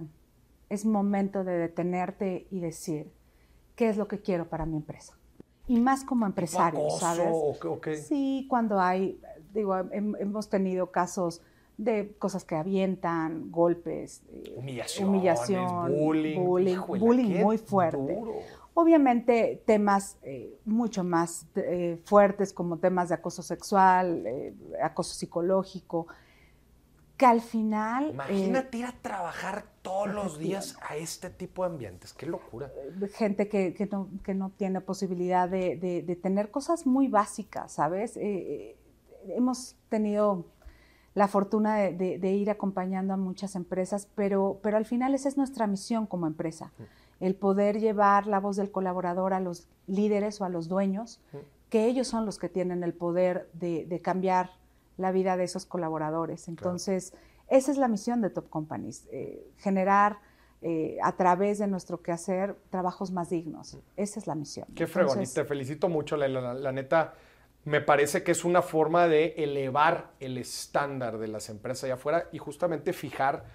[0.69, 3.11] es momento de detenerte y decir,
[3.75, 5.13] ¿qué es lo que quiero para mi empresa?
[5.67, 7.35] Y más como empresario, ¿sabes?
[8.07, 9.19] Sí, cuando hay,
[9.53, 11.41] digo, hemos tenido casos
[11.77, 14.55] de cosas que avientan, golpes, eh,
[15.01, 18.17] humillación, bullying, bullying, muy fuerte.
[18.73, 21.47] Obviamente temas eh, mucho más
[22.05, 24.23] fuertes como temas de acoso sexual,
[24.81, 26.07] acoso psicológico,
[27.17, 28.11] que al final...
[28.11, 32.71] Imagínate ir a trabajar todos los días a este tipo de ambientes, qué locura.
[33.01, 37.73] Eh, gente que, que, no, que no, tiene posibilidad de, de, tener cosas muy básicas,
[37.73, 38.15] ¿sabes?
[38.17, 38.77] Eh, eh,
[39.35, 40.45] hemos tenido
[41.15, 45.35] la fortuna de, de, ir acompañando a muchas empresas, pero, pero al final esa es
[45.35, 46.71] nuestra misión como empresa,
[47.19, 51.19] el poder llevar la voz del colaborador a los líderes o a los dueños,
[51.69, 54.51] que ellos son los que tienen el poder de, cambiar
[54.97, 56.47] la vida de esos colaboradores.
[56.47, 57.13] Entonces,
[57.47, 60.19] esa es la misión de Top Companies, eh, generar
[60.61, 63.77] eh, a través de nuestro quehacer trabajos más dignos.
[63.95, 64.67] Esa es la misión.
[64.75, 67.13] Qué fregón, y te felicito mucho, la, la, neta.
[67.63, 72.27] Me parece que es una forma de elevar el estándar de las empresas allá afuera
[72.31, 73.45] y justamente fijar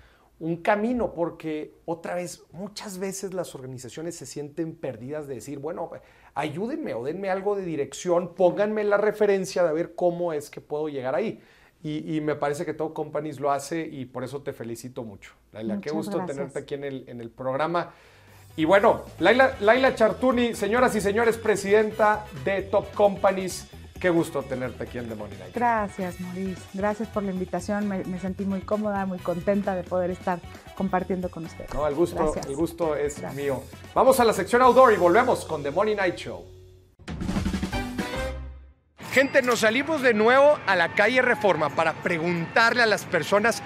[0.43, 5.93] un camino, porque otra vez, muchas veces las organizaciones se sienten perdidas de decir, bueno,
[6.35, 10.89] ayúdenme o denme algo de dirección, pónganme la referencia de ver cómo es que puedo
[10.89, 11.41] llegar ahí.
[11.85, 15.33] Y, me parece que todo Companies lo hace y por eso te felicito mucho.
[15.53, 17.93] Laila, qué gusto tenerte aquí en el, en el programa.
[18.57, 23.69] Y bueno, Laila, Laila Chartuni, señoras y señores, presidenta de Top Companies.
[24.03, 25.55] Qué gusto tenerte aquí en The Money Night.
[25.55, 26.61] Gracias, Maurice.
[26.75, 27.87] Gracias por la invitación.
[27.87, 30.41] Me, sentí muy cómoda, muy contenta de poder estar
[30.75, 31.73] compartiendo con ustedes.
[31.73, 33.63] No, el gusto, el gusto es mío.
[33.95, 36.45] Vamos a la sección outdoor y volvemos con The Money Night Show.
[39.13, 43.63] Gente, nos salimos de nuevo a la calle Reforma para preguntarle a las personas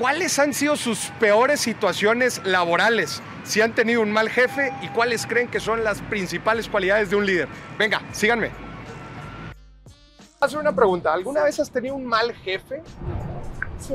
[0.00, 5.28] cuáles han sido sus peores situaciones laborales, si han tenido un mal jefe y cuáles
[5.28, 7.46] creen que son las principales cualidades de un líder.
[7.78, 8.65] Venga, síganme
[10.40, 11.12] hacer una pregunta.
[11.12, 12.82] ¿Alguna vez has tenido un mal jefe?
[13.80, 13.94] Sí.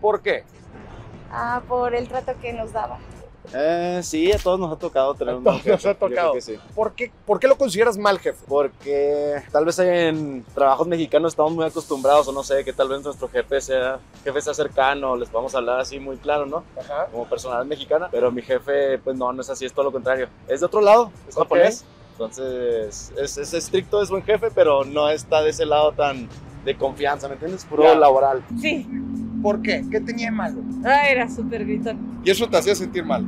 [0.00, 0.44] ¿Por qué?
[1.30, 2.98] Ah, por el trato que nos daba.
[3.52, 5.70] Eh, sí, a todos nos ha tocado tener un mal jefe.
[5.70, 6.32] Nos ha tocado.
[6.74, 8.42] ¿Por, qué, ¿Por qué lo consideras mal jefe?
[8.48, 13.02] Porque tal vez en trabajos mexicanos estamos muy acostumbrados, o no sé, que tal vez
[13.02, 16.64] nuestro jefe sea, jefe sea cercano, les podemos hablar así muy claro, ¿no?
[16.78, 17.06] Ajá.
[17.12, 18.08] Como personal mexicana.
[18.10, 20.28] Pero mi jefe, pues no, no es así, es todo lo contrario.
[20.48, 21.84] Es de otro lado, es japonés.
[22.14, 26.28] Entonces, es, estricto, es buen jefe, pero no está de ese lado tan
[26.64, 27.64] de confianza, ¿me entiendes?
[27.64, 28.44] Puro laboral.
[28.60, 28.86] Sí.
[29.42, 29.84] ¿Por qué?
[29.90, 30.62] ¿Qué tenía de malo?
[30.84, 32.22] Ah, era súper gritón.
[32.24, 33.26] ¿Y eso te hacía sentir mal?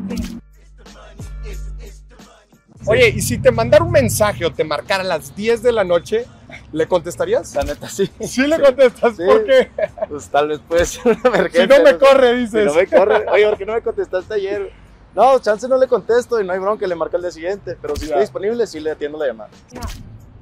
[2.86, 5.82] Oye, y si te mandara un mensaje o te marcara a las 10 de la
[5.82, 6.24] noche,
[6.70, 7.56] ¿le contestarías?
[7.56, 8.08] La neta, sí.
[8.20, 9.16] ¿Sí le contestas?
[9.16, 9.68] ¿Por qué?
[10.08, 11.62] Pues tal vez puede ser una emergencia.
[11.62, 12.60] Si no me corre, dices.
[12.60, 13.26] Si no me corre.
[13.28, 14.85] Oye, ¿por qué no me contestaste ayer?
[15.16, 17.76] No, chance no le contesto y no hay bronca, le marca el día siguiente.
[17.80, 19.50] Pero si está disponible, sí le atiendo la llamada.
[19.74, 19.80] No.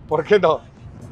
[0.09, 0.61] ¿Por qué no?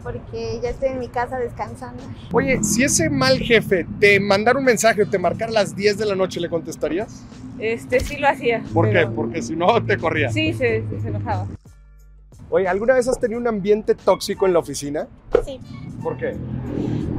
[0.03, 2.03] porque ya estoy en mi casa descansando.
[2.33, 5.99] Oye, si ese mal jefe te mandara un mensaje o te marcara a las 10
[5.99, 7.23] de la noche, ¿le contestarías?
[7.59, 8.65] Este, sí lo hacía.
[8.75, 9.07] ¿Por qué?
[9.07, 10.31] Porque si no, te corría.
[10.31, 11.47] Sí, se, se enojaba.
[12.51, 15.07] Oye, ¿alguna vez has tenido un ambiente tóxico en la oficina?
[15.45, 15.61] Sí.
[16.03, 16.37] ¿Por qué?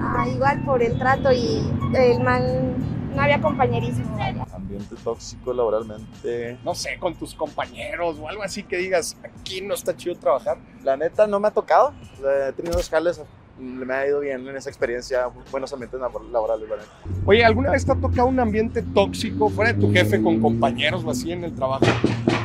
[0.01, 1.63] Ah, igual por el trato y
[1.95, 2.75] el mal...
[3.15, 4.17] No había compañerismo.
[4.17, 4.45] vaya.
[4.54, 6.58] Ambiente tóxico laboralmente.
[6.63, 10.58] No sé, con tus compañeros o algo así que digas, aquí no está chido trabajar.
[10.84, 11.93] La neta no me ha tocado.
[12.17, 13.21] O sea, he tenido dos jales,
[13.60, 16.89] me ha ido bien en esa experiencia, buenos ambientes labor- laborales, la neta.
[17.26, 21.04] Oye, ¿alguna vez te ha tocado un ambiente tóxico fuera de tu jefe con compañeros
[21.04, 21.86] o así en el trabajo?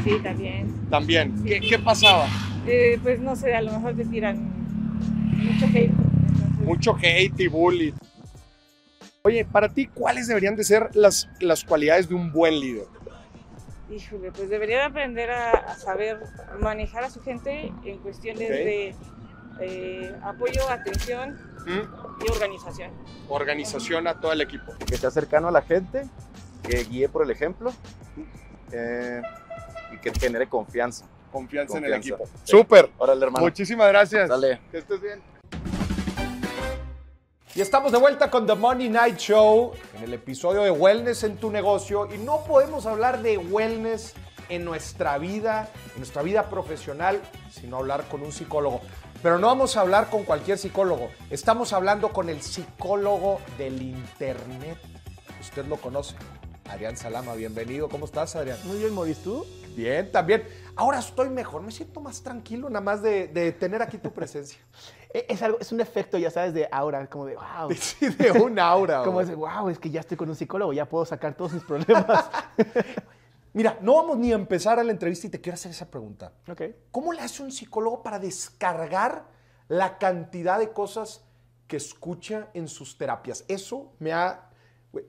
[0.04, 0.74] Sí, también.
[0.90, 1.44] También.
[1.44, 2.26] ¿Qué, qué pasaba?
[2.66, 4.36] Eh, pues no sé, a lo mejor te tiran
[5.36, 5.90] mucho hate.
[5.90, 7.92] entonces- Mucho hate y bullying.
[9.28, 12.86] Oye, para ti, ¿cuáles deberían de ser las, las cualidades de un buen líder?
[13.90, 16.18] Híjole, pues debería de aprender a, a saber
[16.60, 18.94] manejar a su gente en cuestiones de
[19.60, 22.24] eh, apoyo, atención ¿Mm?
[22.24, 22.90] y organización.
[23.28, 24.72] Organización a todo el equipo.
[24.86, 26.06] Que sea cercano a la gente,
[26.62, 27.70] que guíe por el ejemplo
[28.72, 29.20] eh,
[29.92, 31.04] y que genere confianza.
[31.30, 32.24] Confianza, en el equipo.
[32.24, 32.32] Sí.
[32.44, 32.90] Súper.
[32.96, 33.44] Órale, hermano.
[33.44, 34.30] Muchísimas gracias.
[34.30, 34.58] Dale.
[34.70, 35.20] Que estés bien.
[37.58, 41.38] Y estamos de vuelta con The Money Night Show en el episodio de Wellness en
[41.38, 42.06] tu negocio.
[42.14, 44.14] Y no podemos hablar de wellness
[44.48, 48.80] en nuestra vida, en nuestra vida profesional, sino hablar con un psicólogo.
[49.24, 51.10] Pero no vamos a hablar con cualquier psicólogo.
[51.30, 54.78] Estamos hablando con el psicólogo del Internet.
[55.40, 56.14] Usted lo conoce.
[56.70, 57.88] Adrián Salama, bienvenido.
[57.88, 58.58] ¿Cómo estás, Adrián?
[58.66, 59.44] Muy bien, Maurice, ¿tú?
[59.74, 60.44] Bien, también.
[60.76, 64.60] Ahora estoy mejor, me siento más tranquilo nada más de, de tener aquí tu presencia.
[65.12, 67.70] E- Es, algo, es un efecto, ya sabes, de aura, como de wow.
[67.74, 69.02] Sí, de un aura.
[69.04, 71.52] Como es de wow, es que ya estoy con un psicólogo, ya puedo sacar todos
[71.52, 72.30] mis problemas.
[73.54, 76.32] Mira, no vamos ni a empezar a la entrevista y te quiero hacer esa pregunta.
[76.50, 76.62] ok.
[76.92, 79.24] ¿Cómo le hace un psicólogo para descargar
[79.68, 81.24] la cantidad de cosas
[81.66, 83.44] que escucha en sus terapias?
[83.48, 84.47] Eso me ha...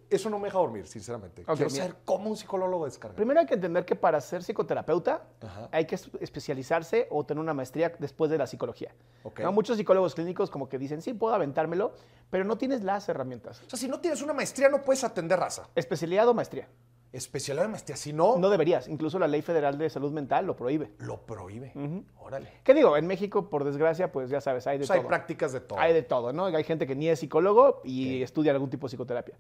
[0.10, 1.44] Eso no me deja dormir, sinceramente.
[1.46, 3.15] Quiero saber cómo un psicólogo lo descarga.
[3.15, 5.70] Primero hay que entender que para ser psicoterapeuta Ajá.
[5.72, 8.94] hay que es- especializarse o tener una maestría después de la psicología.
[9.24, 9.39] Ok.
[9.39, 9.54] ¿no?
[9.54, 11.94] Muchos psicólogos clínicos como que dicen, sí, puedo aventármelo,
[12.30, 13.62] pero no tienes las herramientas.
[13.65, 15.70] O sea, si no tienes una maestría, no puedes atender raza.
[15.76, 16.68] Especialidad o maestría.
[17.12, 18.88] Especialidad de maestría, si no, No deberías.
[18.88, 20.91] Incluso la Ley Federal de Salud Mental lo prohíbe.
[21.00, 21.74] lo prohíbe.
[22.19, 22.52] Órale.
[22.63, 22.95] ¿Qué digo?
[22.98, 25.08] En México, por desgracia, pues ya sabes, hay de O sea, hay todo.
[25.10, 25.80] prácticas de todo.
[25.80, 26.45] Hay de todo, ¿no?
[26.45, 29.36] Hay gente que ni es psicólogo y estudia algún tipo de psicoterapia.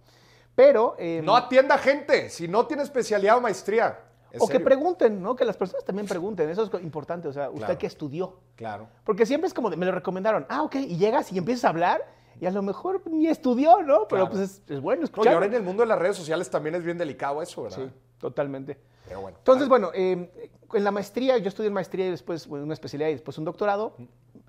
[0.55, 0.95] Pero...
[0.97, 3.99] eh, No atienda gente si no tiene especialidad o maestría.
[4.39, 5.35] O que pregunten, ¿no?
[5.35, 6.49] Que las personas también pregunten.
[6.49, 7.27] Eso es importante.
[7.27, 7.77] O sea, usted Claro.
[7.79, 8.39] que estudió.
[8.55, 8.87] Claro.
[9.03, 10.45] Porque siempre es como, de, me lo recomendaron.
[10.49, 10.75] Ah, ok.
[10.75, 12.01] Y llegas y empiezas a hablar
[12.39, 14.07] y a lo mejor ni estudió, ¿no?
[14.07, 14.29] Pero Claro.
[14.29, 15.33] pues es, es bueno No, y escuchar.
[15.33, 17.77] ahora en el mundo de las redes sociales también es bien delicado eso, ¿verdad?
[17.85, 18.77] Sí, totalmente.
[19.07, 19.37] Pero bueno.
[19.37, 23.09] Entonces, bueno, eh, en la maestría, yo estudié en maestría y después bueno, una especialidad
[23.09, 23.93] y después un doctorado,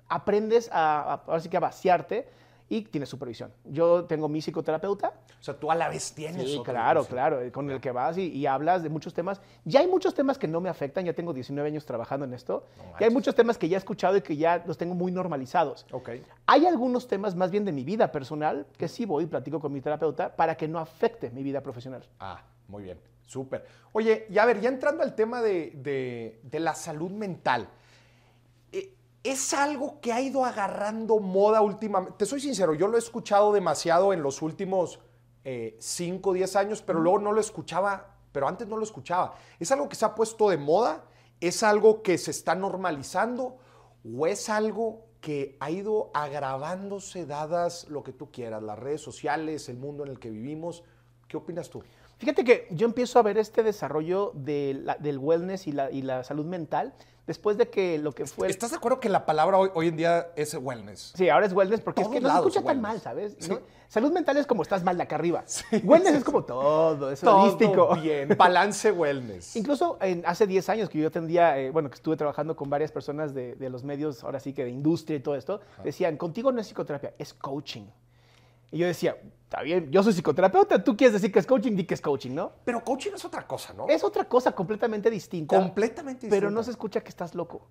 [0.07, 2.27] aprendes a, a- ahora sí que a vaciarte
[2.71, 3.51] y tienes supervisión.
[3.65, 6.49] Yo tengo mi psicoterapeuta, O sea, tú a la vez tienes.
[6.49, 9.41] Sí, claro, claro, con el que vas y, y hablas de muchos temas.
[9.65, 12.65] Ya hay muchos temas que no me afectan, ya tengo 19 años trabajando en esto.
[12.77, 15.11] No y hay muchos temas que ya he escuchado y que ya los tengo muy
[15.11, 15.85] normalizados.
[15.91, 16.11] Ok.
[16.47, 19.73] Hay algunos temas más bien de mi vida personal que sí voy y platico con
[19.73, 22.03] mi terapeuta para que no afecte mi vida profesional.
[22.21, 22.97] Ah, muy bien.
[23.25, 23.65] Súper.
[23.91, 27.67] Oye, y a ver, ya entrando al tema de, de- de la salud mental.
[29.23, 32.17] Es algo que ha ido agarrando moda últimamente.
[32.17, 34.99] Te soy sincero, yo lo he escuchado demasiado en los últimos
[35.79, 39.35] 5 o 10 años, pero luego no lo escuchaba, pero antes no lo escuchaba.
[39.59, 41.03] ¿Es algo que se ha puesto de moda?
[41.39, 43.57] ¿Es algo que se está normalizando?
[44.17, 49.69] ¿O es algo que ha ido agravándose dadas lo que tú quieras, las redes sociales,
[49.69, 50.83] el mundo en el que vivimos?
[51.27, 51.83] ¿Qué opinas tú?
[52.17, 56.01] Fíjate que yo empiezo a ver este desarrollo de la- del wellness y la, y
[56.03, 56.93] la salud mental
[57.27, 58.49] después de que lo que fue...
[58.49, 61.13] ¿Estás de acuerdo que la palabra hoy, hoy en día es wellness?
[61.15, 63.35] Sí, ahora es wellness porque es que no se escucha tan mal, ¿sabes?
[63.39, 63.49] Sí.
[63.51, 63.59] ¿No?
[63.87, 65.43] Salud mental es como estás mal de acá arriba.
[65.83, 67.95] wellness es como todo, es Todo holístico.
[67.97, 68.35] bien.
[68.37, 69.55] Balance wellness.
[69.57, 72.91] Incluso en- hace 10 años que yo atendía, eh, bueno, que estuve trabajando con varias
[72.91, 76.51] personas de, de los medios, ahora sí que de industria y todo esto, decían, contigo
[76.53, 77.83] no es psicoterapia, es coaching.
[78.71, 81.83] Y yo decía, está bien, yo soy psicoterapeuta, tú quieres decir que es coaching, di
[81.85, 82.53] que es coaching, ¿no?
[82.63, 83.87] Pero coaching es otra cosa, ¿no?
[83.89, 85.57] Es otra cosa completamente distinta.
[85.57, 86.51] completamente pero distinta.
[86.51, 87.67] no se escucha que estás loco.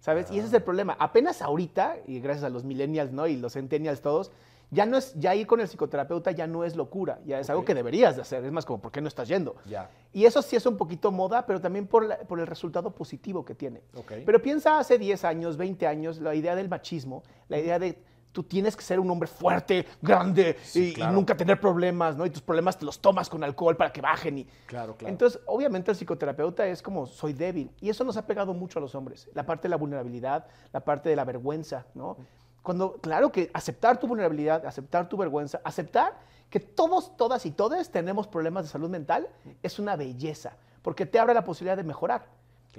[0.00, 0.30] ¿Sabes?
[0.30, 0.96] Y ese es el problema.
[0.98, 3.26] Apenas ahorita, y gracias a los millennials, ¿no?
[3.26, 4.30] Y los centennials todos,
[4.70, 7.64] ya no es, ya ir con el psicoterapeuta ya no es locura, ya es algo
[7.64, 8.44] que deberías de hacer.
[8.44, 9.54] Es más como, ¿por qué no estás yendo?
[9.66, 9.88] Ya.
[10.12, 13.46] Y eso sí es un poquito moda, pero también por, la- por el resultado positivo
[13.46, 13.80] que tiene.
[13.96, 14.12] Ok.
[14.26, 17.98] Pero piensa hace 10 años, 20 años, la idea del machismo, la idea de
[18.34, 22.26] tú tienes que ser un hombre fuerte, grande Sí, y, nunca tener problemas, ¿no?
[22.26, 24.38] Y tus problemas te los tomas con alcohol para que bajen.
[24.38, 25.08] Y, Claro, claro.
[25.08, 28.82] entonces, obviamente el psicoterapeuta es como soy débil y eso nos ha pegado mucho a
[28.82, 29.30] los hombres.
[29.34, 32.16] La parte de la vulnerabilidad, la parte de la vergüenza, ¿no?
[32.60, 36.18] Cuando, claro que aceptar tu vulnerabilidad, aceptar tu vergüenza, aceptar
[36.50, 39.28] que todos, todas y todos tenemos problemas de salud mental
[39.62, 42.26] es una belleza, porque te abre la posibilidad de mejorar,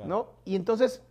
[0.04, 0.28] ¿no?
[0.44, 1.02] Y entonces,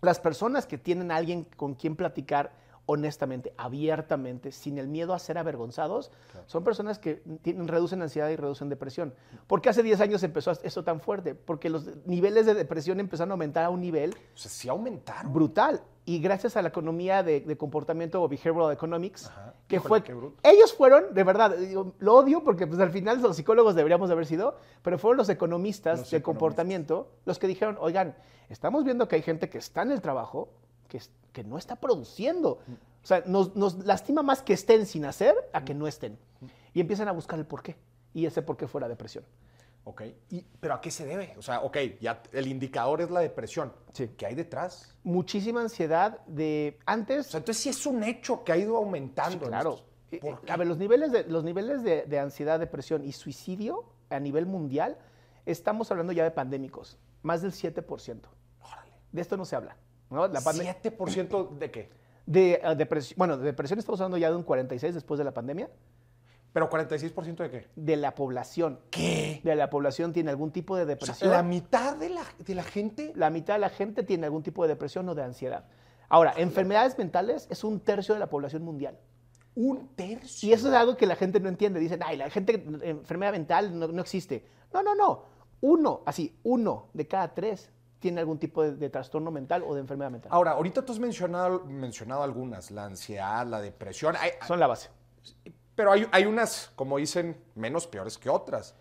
[0.00, 2.50] las personas que tienen a alguien con quien platicar
[2.86, 6.12] honestamente, abiertamente, sin el miedo a ser avergonzados,
[6.46, 9.12] son personas que tienen, reducen ansiedad y reducen depresión.
[9.48, 11.34] ¿Por qué hace 10 años empezó esto tan fuerte?
[11.34, 14.14] Porque los niveles de depresión empezaron a aumentar a un nivel...
[14.34, 15.32] O sea, sí aumentaron.
[15.32, 15.82] Brutal.
[16.04, 19.28] Y gracias a la economía de, comportamiento o behavioral economics,
[19.66, 20.04] que fue...
[20.44, 21.56] Ellos fueron, de verdad,
[21.98, 25.28] lo odio porque pues, al final los psicólogos deberíamos de haber sido, pero fueron los
[25.28, 28.14] economistas de comportamiento los que dijeron, oigan,
[28.48, 30.50] estamos viendo que hay gente que está en el trabajo,
[30.86, 31.00] que,
[31.32, 32.60] que no está produciendo.
[33.02, 36.18] O sea, nos, lastima más que estén sin hacer a que no estén.
[36.74, 37.76] Y empiezan a buscar el por qué.
[38.12, 39.24] Y ese por qué fue la depresión.
[39.84, 40.02] Ok,
[40.58, 41.34] ¿pero a qué se debe?
[41.38, 43.72] O sea, ok, ya el indicador es la depresión.
[43.92, 44.10] Sí.
[44.16, 44.96] ¿Qué hay detrás?
[45.04, 47.28] Muchísima ansiedad de antes.
[47.28, 49.46] O sea, entonces sí es un hecho que ha ido aumentando.
[49.46, 49.78] claro.
[50.10, 54.18] Eh, a ver, los niveles, de, los niveles de, de, ansiedad, depresión y suicidio a
[54.18, 54.98] nivel mundial,
[55.44, 56.98] estamos hablando ya de pandémicos.
[57.22, 58.22] Más del 7%.
[58.62, 58.92] Órale.
[59.12, 59.76] De esto no se habla.
[60.10, 60.26] ¿No?
[60.28, 61.90] La ¿7% de qué?
[62.26, 63.16] De uh, depresión.
[63.18, 65.70] Bueno, de depresión estamos hablando ya de un 46 después de la pandemia.
[66.52, 67.66] ¿Pero 46% de qué?
[67.76, 68.80] De la población.
[68.90, 69.42] ¿Qué?
[69.44, 71.30] De la población tiene algún tipo de depresión.
[71.30, 73.12] ¿La mitad de la, de la gente?
[73.14, 75.66] La mitad de la gente tiene algún tipo de depresión o de ansiedad.
[76.08, 78.98] Ahora, enfermedades mentales es un tercio de la población mundial.
[79.54, 80.48] Un tercio.
[80.48, 81.78] Y eso es algo que la gente no entiende.
[81.78, 84.46] Dicen, ay, la gente, enfermedad mental no, no existe.
[84.72, 85.24] No, no, no.
[85.60, 87.70] Uno, así, uno de cada tres
[88.06, 90.30] tiene algún tipo de, trastorno mental o de enfermedad mental.
[90.32, 94.14] Ahora, ahorita tú has mencionado, mencionado algunas, la ansiedad, la depresión.
[94.46, 94.90] Son la base.
[95.74, 98.76] Pero hay, hay, unas, como dicen, menos peores que otras.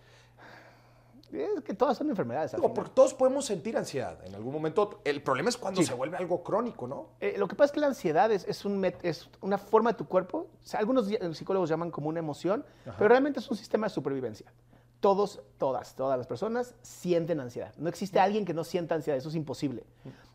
[1.31, 2.53] Es que todas son enfermedades.
[2.53, 5.01] No, porque todos podemos sentir ansiedad en algún momento.
[5.03, 7.07] El problema es cuando se vuelve algo crónico, ¿no?
[7.19, 10.07] Eh, lo que pasa es que la ansiedad es, un es una forma de tu
[10.07, 10.51] cuerpo.
[10.73, 14.53] algunos psicólogos llaman como una emoción, pero realmente es un sistema de supervivencia
[14.99, 17.73] todos, todas, todas las personas sienten ansiedad.
[17.77, 19.83] No existe alguien que no sienta ansiedad, eso es imposible.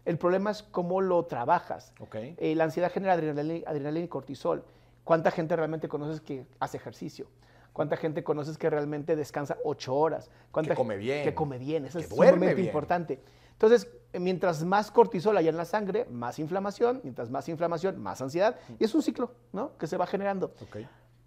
[0.04, 1.92] El problema es cómo lo trabajas.
[2.12, 4.64] Eh, la ansiedad genera adrenalina, y cortisol.
[5.04, 7.26] ¿Cuánta gente realmente conoces que hace ejercicio?
[7.72, 10.30] ¿Cuánta gente conoces que realmente descansa ocho horas?
[10.50, 11.24] ¿Cuánta que come bien.
[11.24, 13.20] Que come bien, eso es sumamente importante.
[13.52, 18.56] Entonces, mientras más cortisol haya en la sangre, más inflamación, mientras más inflamación, más ansiedad,
[18.78, 19.76] y es un ciclo, ¿no?
[19.76, 20.52] Que se va generando.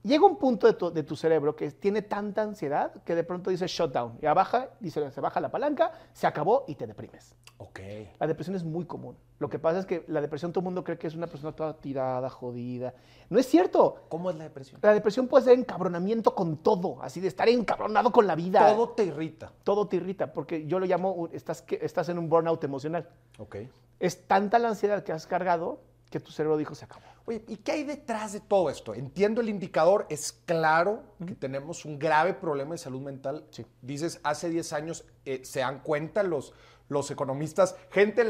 [0.03, 4.19] Llega un punto de tu, cerebro que tiene tanta ansiedad que de pronto dice shutdown.
[4.21, 7.37] Ya baja, dice, se baja la palanca, se acabó y te deprimes.
[7.57, 7.79] Ok.
[8.19, 9.15] La depresión es muy común.
[9.39, 11.53] Lo que pasa es que la depresión todo el mundo cree que es una persona
[11.53, 12.93] toda tirada, jodida.
[13.29, 14.03] No es cierto.
[14.09, 14.81] ¿Cómo es la depresión?
[14.83, 18.73] La depresión puede ser encabronamiento con todo, así de estar encabronado con la vida.
[18.73, 19.53] Todo te irrita.
[19.63, 23.07] Todo te irrita, porque yo lo llamo, estás, estás en un burnout emocional.
[23.37, 23.55] Ok.
[24.01, 25.79] Es tanta la ansiedad que has cargado
[26.13, 27.01] que tu cerebro dijo se acabó.
[27.25, 28.93] Oye, ¿y qué hay detrás de todo esto?
[28.93, 33.47] Entiendo el indicador, es claro que tenemos un grave problema de salud mental.
[33.81, 36.53] Dices, hace 10 años eh, se dan cuenta los,
[36.87, 38.23] los economistas, gente,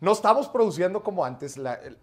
[0.00, 1.60] no estamos produciendo como antes,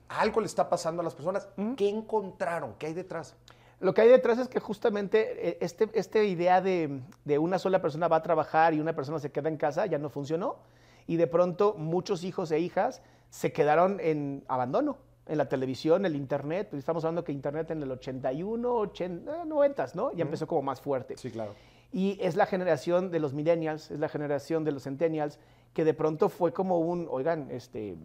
[0.07, 1.49] algo le está pasando a las personas.
[1.76, 2.76] ¿Qué encontraron?
[2.80, 3.36] ¿Qué hay detrás?
[3.82, 7.82] Lo que hay detrás es que justamente eh, este, esta idea de, de una sola
[7.82, 10.59] persona va a trabajar y una persona se queda en casa ya no funcionó.
[11.07, 16.15] Y de pronto muchos hijos e hijas se quedaron en abandono en la televisión, el
[16.15, 20.11] internet, pues estamos hablando que internet en el 81, 80, 90, ¿no?
[20.13, 21.15] Ya empezó como más fuerte.
[21.17, 21.53] Sí, claro.
[21.91, 25.39] Y es la generación de los millennials, es la generación de los centennials,
[25.73, 27.95] que de pronto fue como un, oigan, este,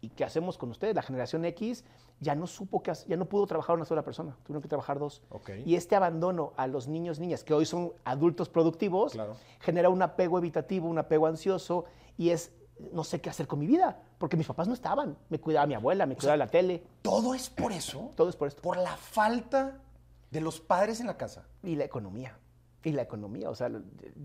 [0.00, 0.94] ¿y qué hacemos con ustedes?
[0.94, 1.84] La generación X
[2.20, 5.22] ya no supo que, ya no pudo trabajar una sola persona, tuvieron que trabajar dos.
[5.30, 5.62] Okay.
[5.66, 9.18] Y este abandono a los niños, niñas, que hoy son adultos productivos,
[9.60, 12.52] genera un apego evitativo, un apego ansioso, y es
[12.92, 15.18] no sé qué hacer con mi vida, porque mis papás no estaban.
[15.28, 16.82] Me cuidaba mi abuela, me cuidaba la tele.
[17.02, 18.10] ¿Todo es por eso?
[18.16, 18.62] Todo es por esto.
[18.62, 19.82] Por la falta
[20.30, 21.44] de los padres en la casa.
[21.62, 22.38] Y la economía.
[22.82, 23.50] Y la economía.
[23.50, 23.70] O sea,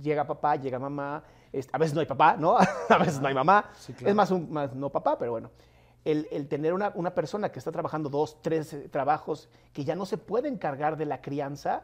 [0.01, 1.21] llega papá, llega mamá.
[1.73, 2.55] a veces no hay papá, ¿no?
[2.89, 3.71] a veces no hay mamá.
[4.05, 5.51] Es más, un, más no papá, pero bueno.
[6.05, 10.05] El, el tener una, una, persona que está trabajando dos, tres trabajos, que ya no
[10.05, 11.83] se puede encargar de la crianza,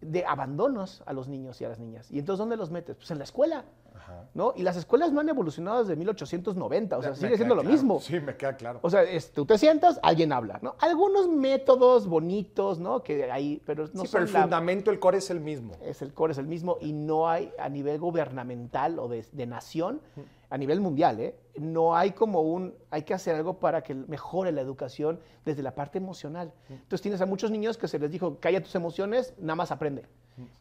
[0.00, 2.10] de abandonos a los niños y a las niñas.
[2.10, 2.96] ¿Y entonces dónde los metes?
[2.96, 3.64] Pues en la escuela.
[4.34, 4.52] ¿no?
[4.56, 8.00] Y las escuelas no han evolucionado desde 1890, o sea, sigue siendo lo mismo.
[8.00, 8.80] Sí, me queda claro.
[8.82, 10.76] O sea, tú te sientas, alguien habla, ¿no?
[10.80, 13.02] Algunos métodos bonitos, ¿no?
[13.02, 15.74] Que hay, pero no sí, pero el fundamento, el core es el mismo.
[15.82, 20.00] Es el core es el mismo y no hay a nivel gubernamental o de, nación,
[20.54, 21.34] a nivel mundial, ¿eh?
[21.56, 25.74] No hay como un, hay que hacer algo para que mejore la educación desde la
[25.74, 26.52] parte emocional.
[26.70, 30.06] Entonces tienes a muchos niños que se les dijo, calla tus emociones, nada más aprende.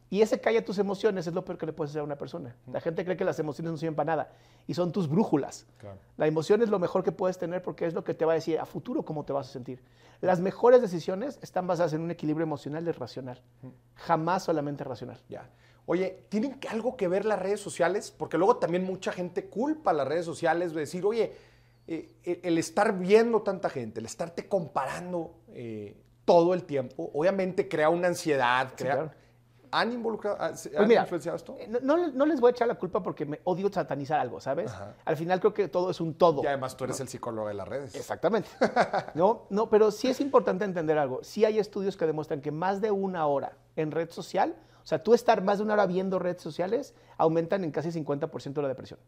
[0.10, 2.56] Y ese calla tus emociones es lo peor que le puedes hacer a una persona.
[2.72, 4.32] La gente cree que las emociones no sirven para nada
[4.66, 5.68] y son tus brújulas.
[6.18, 8.36] La emoción es lo mejor que puedes tener porque es lo que te va a
[8.36, 9.84] decir a futuro cómo te vas a sentir.
[10.22, 13.44] Las mejores decisiones están basadas en un equilibrio emocional y racional.
[13.94, 15.20] Jamás solamente racional.
[15.30, 15.48] Ya.
[15.86, 18.14] Oye, ¿tienen algo que ver las redes sociales?
[18.18, 21.34] Porque luego también mucha gente culpa a las redes sociales de decir, oye,
[21.88, 27.90] eh, el estar viendo tanta gente, el estarte comparando eh, todo el tiempo, obviamente crea
[27.90, 29.14] una ansiedad, crea...
[29.76, 31.58] ¿Han involucrado, han pues mira, influenciado esto?
[31.60, 34.72] Eh, no, no, les voy a echar la culpa porque me odio satanizar algo, ¿sabes?
[35.04, 36.44] Al final creo que todo es un todo.
[36.44, 37.96] Y además tú eres el psicólogo de las redes.
[37.96, 38.50] Exactamente.
[39.16, 41.24] no, no, pero sí es importante entender algo.
[41.24, 45.02] Sí hay estudios que demuestran que más de una hora en red social, o sea,
[45.02, 49.00] tú estar más de una hora viendo redes sociales, aumentan en casi 50% la depresión.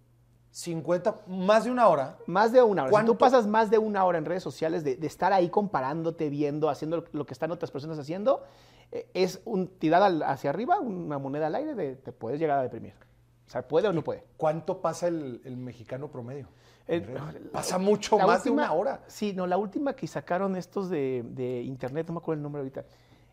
[0.51, 2.17] 50, más de una hora.
[2.27, 3.01] Más de una hora.
[3.01, 6.69] Si tú pasas más de una hora en redes sociales de, estar ahí comparándote, viendo,
[6.69, 8.43] haciendo lo que están otras personas haciendo,
[8.93, 12.61] eh, es un tirada hacia arriba, una moneda al aire de te puedes llegar a
[12.61, 12.93] deprimir.
[13.45, 14.23] O sea, ¿puede o no puede?
[14.37, 16.47] ¿Cuánto pasa el, mexicano promedio?
[17.51, 19.01] pasa mucho más de una hora.
[19.07, 22.61] Sí, no, la última que sacaron estos de, de internet, no me acuerdo el nombre
[22.61, 22.85] ahorita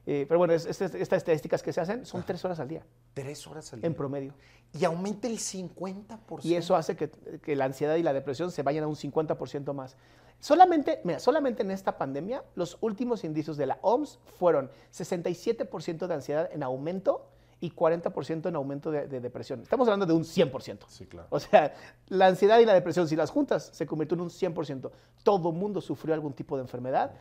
[0.04, 2.84] eh, pero bueno, estas estadísticas que se hacen son tres horas al día.
[3.14, 3.86] Tres horas al día.
[3.86, 4.34] En promedio.
[4.72, 6.44] Y aumenta el 50%.
[6.44, 9.72] Y eso hace que, que la ansiedad y la depresión se vayan a un 50%
[9.72, 9.96] más.
[10.40, 16.14] Solamente, mira, solamente en esta pandemia, los últimos indicios de la OMS fueron 67% de
[16.14, 17.28] ansiedad en aumento
[17.60, 19.62] y 40% en aumento de, de, depresión.
[19.62, 20.78] Estamos hablando de un 100%.
[20.88, 21.28] Sí, claro.
[21.30, 21.74] O sea,
[22.08, 24.90] la ansiedad y la depresión, si las juntas, se convirtió en un 100%.
[25.22, 27.12] Todo mundo sufrió algún tipo de enfermedad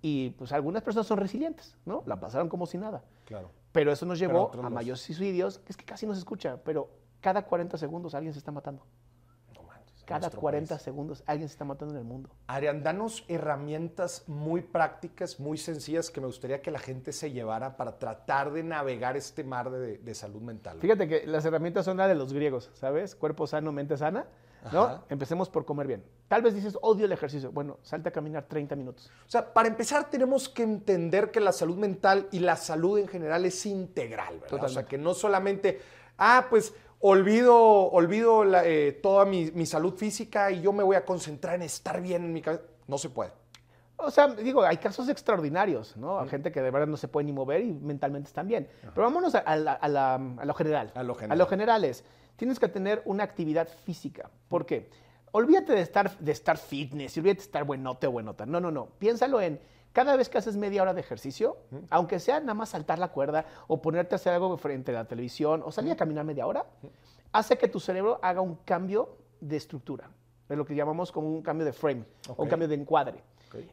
[0.00, 2.02] y pues algunas personas son resilientes, ¿no?
[2.06, 3.02] La pasaron como si nada.
[3.24, 3.50] Claro.
[3.72, 6.88] Pero eso nos llevó a mayores suicidios, que es que casi no se escucha, pero
[7.20, 8.86] cada 40 segundos alguien se está matando.
[9.54, 12.30] No manches, cada 40 segundos alguien se está matando en el mundo.
[12.46, 17.76] Arián, danos herramientas muy prácticas, muy sencillas que me gustaría que la gente se llevara
[17.76, 20.78] para tratar de navegar este mar de, de salud mental.
[20.80, 23.14] Fíjate que las herramientas son las de los griegos, ¿sabes?
[23.16, 24.26] Cuerpo sano, mente sana.
[24.72, 25.04] ¿No?
[25.08, 26.04] Empecemos por comer bien.
[26.28, 27.50] Tal vez dices, odio el ejercicio.
[27.52, 29.10] Bueno, salte a caminar 30 minutos.
[29.26, 33.08] O sea, para empezar tenemos que entender que la salud mental y la salud en
[33.08, 34.64] general es integral, ¿verdad?
[34.64, 35.80] O sea, que no solamente,
[36.18, 41.54] ah, pues olvido, olvido eh, toda mi, salud física y yo me voy a concentrar
[41.56, 42.64] en estar bien en mi cabeza.
[42.86, 43.32] No se puede.
[44.00, 46.20] O sea, digo, hay casos extraordinarios, ¿no?
[46.20, 48.68] Hay gente que de verdad no se puede ni mover y mentalmente están bien.
[48.80, 50.92] Pero vámonos a, lo general.
[50.94, 51.32] A lo general.
[51.32, 52.04] A lo general es,
[52.36, 54.30] tienes que tener una actividad física.
[54.48, 54.88] ¿Por qué?
[55.32, 58.46] Olvídate de estar, de estar fitness, olvídate de estar buenote o buenota.
[58.46, 58.86] No, no, no.
[58.98, 59.60] Piénsalo en
[59.92, 61.56] cada vez que haces media hora de ejercicio,
[61.90, 65.04] aunque sea nada más saltar la cuerda o ponerte a hacer algo frente a la
[65.06, 66.66] televisión o salir a caminar media hora,
[67.32, 70.08] hace que tu cerebro haga un cambio de estructura,
[70.48, 73.24] de lo que llamamos como un cambio de frame o un cambio de encuadre.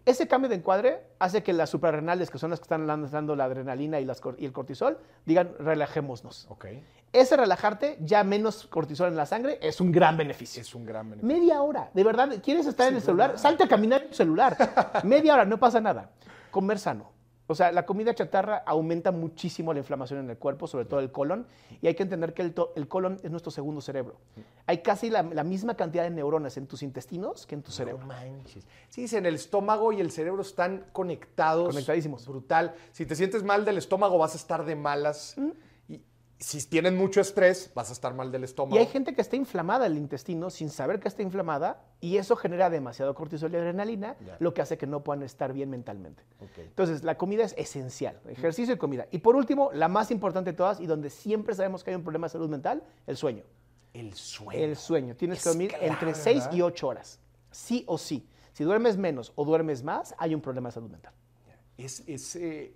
[0.06, 3.46] Ese cambio de encuadre hace que las suprarrenales, que son las que están lanzando la
[3.46, 4.08] adrenalina y,
[4.40, 6.48] el cortisol, digan relajémonos.
[7.14, 10.62] Ese relajarte, ya menos cortisol en la sangre, es un gran beneficio.
[10.62, 11.40] Es un gran beneficio.
[11.40, 13.40] Media hora, de verdad, ¿quieres estar en el celular?
[13.40, 14.58] Salte a caminar en tu celular.
[15.04, 16.10] Media hora, no pasa nada.
[16.52, 17.15] Comer sano.
[17.48, 21.12] O sea, la comida chatarra aumenta muchísimo la inflamación en el cuerpo, sobre todo el
[21.12, 21.46] colon,
[21.82, 24.18] y hay que entender que el, colon es nuestro segundo cerebro.
[24.66, 28.02] Hay casi la, misma cantidad de neuronas en tus intestinos que en tu cerebro.
[28.02, 28.66] No manches.
[28.90, 31.70] Sí, en el estómago y el cerebro están conectados.
[31.70, 32.28] Conectadísimos.
[32.28, 32.74] Brutal.
[32.92, 35.36] Si te sientes mal del estómago, vas a estar de malas
[36.40, 38.76] si tienen mucho estrés, vas a estar mal del estómago.
[38.76, 42.36] Y hay gente que está inflamada el intestino sin saber que está inflamada y eso
[42.36, 46.24] genera demasiado cortisol y adrenalina, lo que hace que no puedan estar bien mentalmente.
[46.58, 49.08] Entonces, la comida es esencial, ejercicio y comida.
[49.12, 52.04] Y por último, la más importante de todas y donde siempre sabemos que hay un
[52.04, 53.44] problema de salud mental, el sueño.
[53.94, 54.60] El sueño.
[54.60, 55.16] El sueño.
[55.16, 57.20] Tienes que dormir entre 6 y 8 horas,
[57.50, 58.28] sí o sí.
[58.52, 61.14] Si duermes menos o duermes más, hay un problema de salud mental.
[61.78, 62.74] Es, es eh,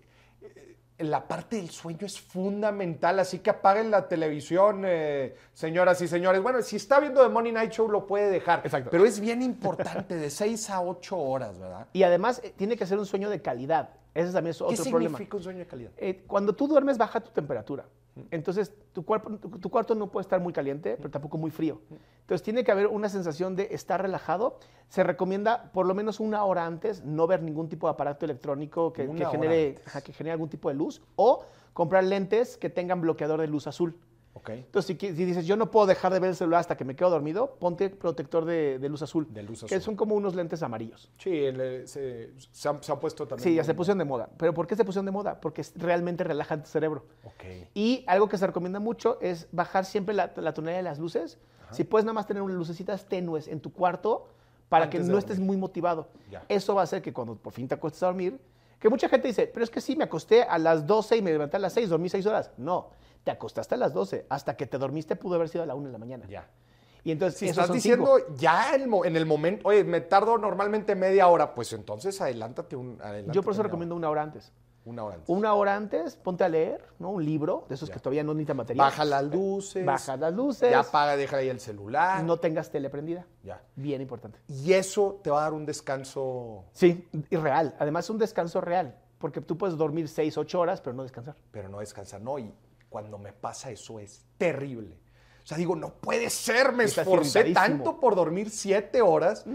[1.00, 6.41] la parte del sueño es fundamental, así que apaguen la televisión, eh, señoras y señores.
[6.41, 8.89] Bueno, si está viendo The Money Night Show lo puede dejar, Exacto.
[8.91, 11.88] pero es bien importante, de 6 a 8 horas, ¿verdad?
[11.93, 13.89] Y además eh, tiene que ser un sueño de calidad.
[14.14, 15.18] Ese también es otro problema.
[15.18, 15.91] ¿Qué significa un sueño de calidad?
[15.97, 17.86] Eh, cuando tú duermes baja tu temperatura.
[18.32, 21.82] Entonces, tu, cuerpo, tu, cuarto no puede estar muy caliente, pero tampoco muy frío.
[22.22, 24.58] Entonces, tiene que haber una sensación de estar relajado.
[24.88, 28.94] Se recomienda por lo menos una hora antes no ver ningún tipo de aparato electrónico
[28.94, 31.44] que, genere, que genere algún tipo de luz o
[31.74, 33.96] comprar lentes que tengan bloqueador de luz azul.
[34.48, 37.10] Entonces, si, dices, yo no puedo dejar de ver el celular hasta que me quedo
[37.10, 39.28] dormido, ponte protector de, luz azul.
[39.30, 39.70] De luz azul.
[39.70, 41.10] Que son como unos lentes amarillos.
[41.18, 41.44] Sí,
[41.86, 43.44] se, han, puesto también.
[43.44, 44.30] Sí, ya se pusieron de moda.
[44.38, 45.40] ¿Pero por qué se pusieron de moda?
[45.40, 47.06] Porque realmente relajan tu cerebro.
[47.74, 51.38] Y algo que se recomienda mucho es bajar siempre la, tonalidad de las luces.
[51.72, 54.30] Si puedes nada más tener unas lucecitas tenues en tu cuarto
[54.70, 56.10] para que no estés muy motivado.
[56.48, 58.40] Eso va a hacer que cuando por fin te acuestes a dormir,
[58.80, 61.32] que mucha gente dice, pero es que sí, me acosté a las 12 y me
[61.32, 62.52] levanté a las 6, dormí 6 horas.
[62.58, 62.92] No,
[63.24, 65.88] te acostaste a las 12, hasta que te dormiste pudo haber sido a la 1
[65.88, 66.26] de la mañana.
[66.28, 66.48] Ya.
[67.04, 68.36] Y entonces, Si estás diciendo cinco.
[68.38, 72.20] ya en el, mo- en el momento, oye, me tardo normalmente media hora, pues entonces
[72.20, 74.52] adelántate un adelántate Yo por eso recomiendo una hora antes.
[74.84, 75.30] una hora antes.
[75.30, 77.12] Una hora antes, ponte a leer, ¿no?
[77.12, 77.94] Un libro, de esos Ya.
[77.96, 78.86] que todavía no necesitan material.
[78.88, 79.86] Baja las luces.
[79.86, 80.72] Baja las luces.
[80.72, 82.22] Ya apaga, deja ahí el celular.
[82.24, 83.26] No tengas tele prendida.
[83.44, 83.62] Ya.
[83.78, 84.40] Bien importante.
[84.50, 87.76] Y eso te va a dar un descanso, Sí, y real.
[87.80, 88.98] Además, un descanso real.
[89.20, 91.36] Porque tú puedes dormir 6, 8 horas, pero no descansar.
[91.52, 92.20] pero no descansar.
[92.22, 92.54] No, y
[92.90, 95.00] cuando me pasa eso es terrible.
[95.44, 99.46] O sea, digo, no puede ser, me Estás esforcé tanto por dormir siete horas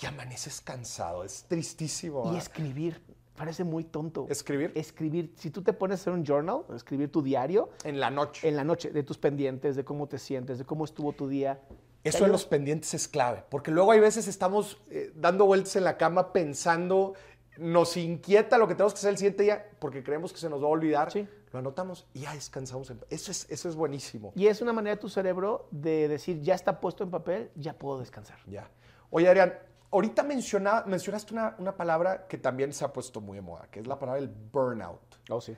[0.00, 1.24] y amaneces cansado.
[1.24, 2.32] Es tristísimo.
[2.32, 3.02] Y escribir,
[3.36, 4.26] parece muy tonto.
[4.30, 4.72] ¿Escribir?
[4.74, 5.34] Escribir.
[5.36, 8.48] Si tú te pones a hacer un journal, escribir tu diario, En la noche.
[8.48, 11.60] en la noche, de tus pendientes, de cómo te sientes, de cómo estuvo tu día.
[12.04, 15.84] Eso de los pendientes es clave, porque luego hay veces estamos eh, dando vueltas en
[15.84, 17.14] la cama pensando,
[17.56, 20.62] nos inquieta lo que tenemos que hacer el siguiente día, porque creemos que se nos
[20.62, 21.26] va a olvidar, Sí.
[21.54, 22.90] Lo anotamos y ya descansamos.
[22.90, 24.32] en- Eso es, eso es buenísimo.
[24.34, 27.72] Y es una manera de tu cerebro de decir, ya está puesto en papel, ya
[27.78, 28.38] puedo descansar.
[28.46, 28.68] Ya.
[29.10, 29.54] Oye, Adrián,
[29.92, 33.80] ahorita menciona- mencionaste una, una palabra que también se ha puesto muy de moda, que
[33.80, 35.00] es la palabra del burnout.
[35.30, 35.56] Oh, sí.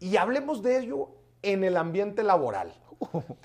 [0.00, 1.10] Y hablemos de ello
[1.42, 2.72] en el ambiente laboral.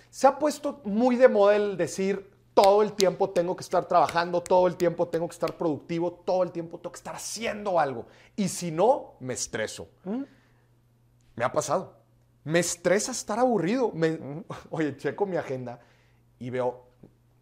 [0.09, 4.41] Se ha puesto muy de moda el decir todo el tiempo tengo que estar trabajando,
[4.41, 8.05] todo el tiempo tengo que estar productivo, todo el tiempo tengo que estar haciendo algo.
[8.37, 9.89] Y si no, me estreso.
[11.41, 11.95] Me ha pasado.
[12.43, 13.91] Me estresa estar aburrido.
[13.95, 15.79] Me- Oye, checo mi agenda
[16.37, 16.90] y veo...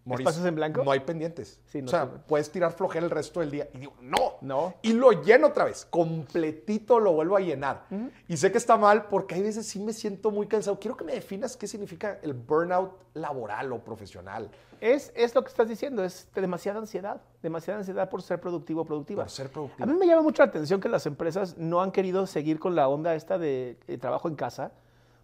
[0.10, 0.84] Mauricio, ¿Espacios en blanco?
[0.84, 1.60] No hay pendientes.
[1.68, 3.70] Sí, no o sea, puedes tirar flojera el resto del día.
[3.74, 4.34] Y digo, no.
[4.41, 4.76] No.
[4.82, 5.86] Y lo lleno otra vez.
[5.89, 7.86] Completito lo vuelvo a llenar.
[8.28, 10.80] Y sé que está mal porque hay veces sí me siento muy cansado.
[10.80, 14.49] Quiero que me definas qué significa el burnout laboral o profesional.
[14.82, 18.86] Es, es lo que estás diciendo, es demasiada ansiedad, demasiada ansiedad por ser productivo o
[18.86, 19.24] productiva.
[19.24, 19.84] Por ser productivo.
[19.84, 22.76] A mí me llama mucho la atención que las empresas no han querido seguir con
[22.76, 24.72] la onda esta de, trabajo en casa,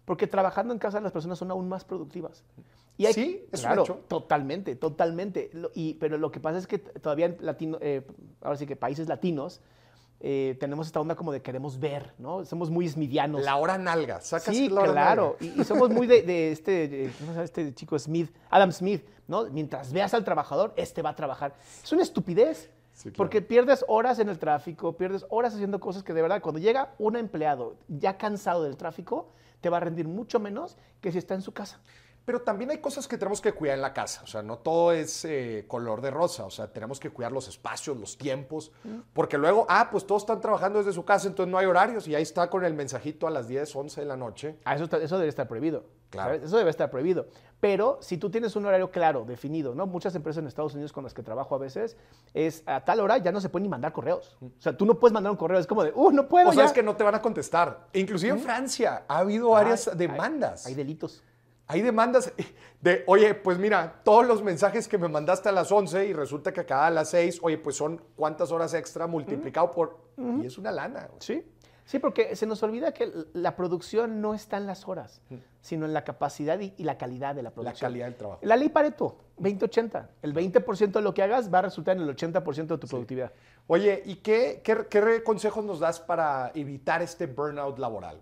[0.04, 2.44] porque trabajando en casa las personas son aún más productivas.
[3.04, 4.00] Hay- Sí, es un claro, hecho.
[4.08, 5.50] totalmente, totalmente.
[5.74, 8.06] Y, pero lo que pasa es que todavía en latino, eh,
[8.40, 9.60] ahora sí que países latinos,
[10.20, 12.42] eh, tenemos esta onda como de queremos ver, ¿no?
[12.46, 13.42] Somos muy smithianos.
[13.44, 14.22] La hora nalga.
[14.22, 15.36] ¿Sacas Sí, la hora claro.
[15.38, 15.56] nalga?
[15.56, 18.72] Y, y somos muy de, de este, de- ¿cómo se llama este chico Smith, Adam
[18.72, 19.44] Smith, ¿no?
[19.50, 21.54] Mientras veas al trabajador, este va a trabajar.
[21.84, 22.70] Es una estupidez.
[22.94, 23.16] Sí, claro.
[23.18, 26.94] Porque pierdes horas en el tráfico, pierdes horas haciendo cosas que de verdad, cuando llega
[26.98, 29.28] un empleado ya cansado del tráfico,
[29.60, 31.78] te va a rendir mucho menos que si está en su casa.
[32.26, 34.20] Pero también hay cosas que tenemos que cuidar en la casa.
[34.24, 36.44] O sea, no todo es eh, color de rosa.
[36.44, 38.72] O sea, tenemos que cuidar los espacios, los tiempos.
[39.14, 42.06] Porque luego, ah, pues todos están trabajando desde su casa, entonces no hay horarios.
[42.08, 44.58] Y ahí está con el mensajito a las 10, 11 de la noche.
[44.64, 45.84] Ah, eso, está- eso debe estar prohibido.
[46.10, 46.30] Claro.
[46.30, 46.42] ¿sabes?
[46.44, 47.26] Eso debe estar prohibido.
[47.60, 49.86] Pero si tú tienes un horario claro, definido, ¿no?
[49.86, 51.96] Muchas empresas en Estados Unidos con las que trabajo a veces,
[52.34, 54.36] es a tal hora ya no se pueden ni mandar correos.
[54.42, 56.52] O sea, tú no puedes mandar un correo, es como de, uh, no puedo O
[56.52, 56.74] sabes ya".
[56.74, 57.86] que no te van a contestar.
[57.92, 60.66] Inclusive en Francia ha habido varias hay- demandas.
[60.66, 61.22] Hay, delitos.
[61.68, 62.32] Hay demandas
[62.80, 66.52] de, oye, pues mira, todos los mensajes que me mandaste a las 11 y resulta
[66.52, 69.98] que acá a las 6, oye, pues son cuántas horas extra multiplicado por...
[70.42, 71.06] Y es una lana.
[71.08, 71.18] güey.
[71.20, 71.44] Sí.
[71.84, 75.20] Sí, porque se nos olvida que la producción no está en las horas,
[75.60, 77.88] sino en la capacidad y, y la calidad de la La producción.
[77.92, 78.40] calidad del trabajo.
[78.42, 80.08] La ley Pareto, 20-80.
[80.22, 83.32] El 20% de lo que hagas va a resultar en el 80% de tu productividad.
[83.68, 88.18] Oye, ¿y qué, qué, qué consejos nos das para evitar este burnout laboral?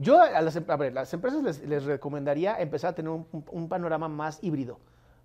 [0.00, 4.08] Yo a las, a ver, las empresas les, les recomendaría empezar a tener un, panorama
[4.08, 4.78] más híbrido.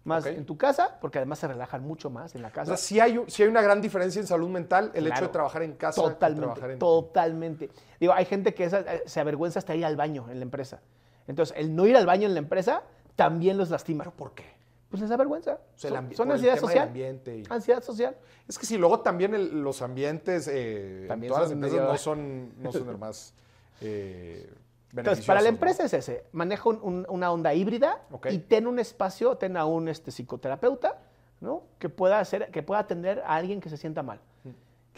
[0.03, 2.75] Más en tu casa, porque además se relajan mucho más en la O casa.
[2.75, 5.63] sea, sí hay, sí hay una gran diferencia en salud mental el hecho de trabajar
[5.63, 6.79] en casa Totalmente, trabajar en...
[6.79, 7.69] totalmente.
[8.01, 10.81] Digo, hay gente que eh, se avergüenza hasta ir al baño en la empresa.
[11.25, 12.83] Entonces, el no ir al baño en la empresa
[13.15, 14.03] también los lastima.
[14.03, 14.43] ¿Pero por qué?
[14.89, 15.53] Pues les da vergüenza.
[15.73, 16.91] O sea, son son ansiedad social.
[16.97, 18.17] y- Ansiedad social.
[18.45, 21.91] Es que si luego también el- los ambientes, eh, en También todas las empresas medio-
[21.93, 23.33] no son, no son más
[23.81, 24.49] eh,
[24.95, 26.25] Entonces, para la empresa es ese.
[26.33, 28.27] Maneja un- un- una onda híbrida Ok.
[28.31, 30.99] y ten un espacio, ten a un este, psicoterapeuta,
[31.41, 31.63] ¿no?
[31.79, 34.19] Que pueda, hacer, que pueda atender a alguien que se sienta mal.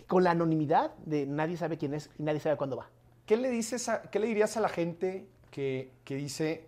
[0.08, 2.90] Con la anonimidad de nadie sabe quién es y nadie sabe cuándo va.
[3.26, 6.68] ¿Qué le, dices a- ¿Qué le dirías a la gente que, que dice,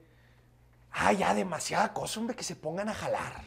[0.92, 3.44] ah, ya demasiada cosa, hombre, que se pongan a jalar?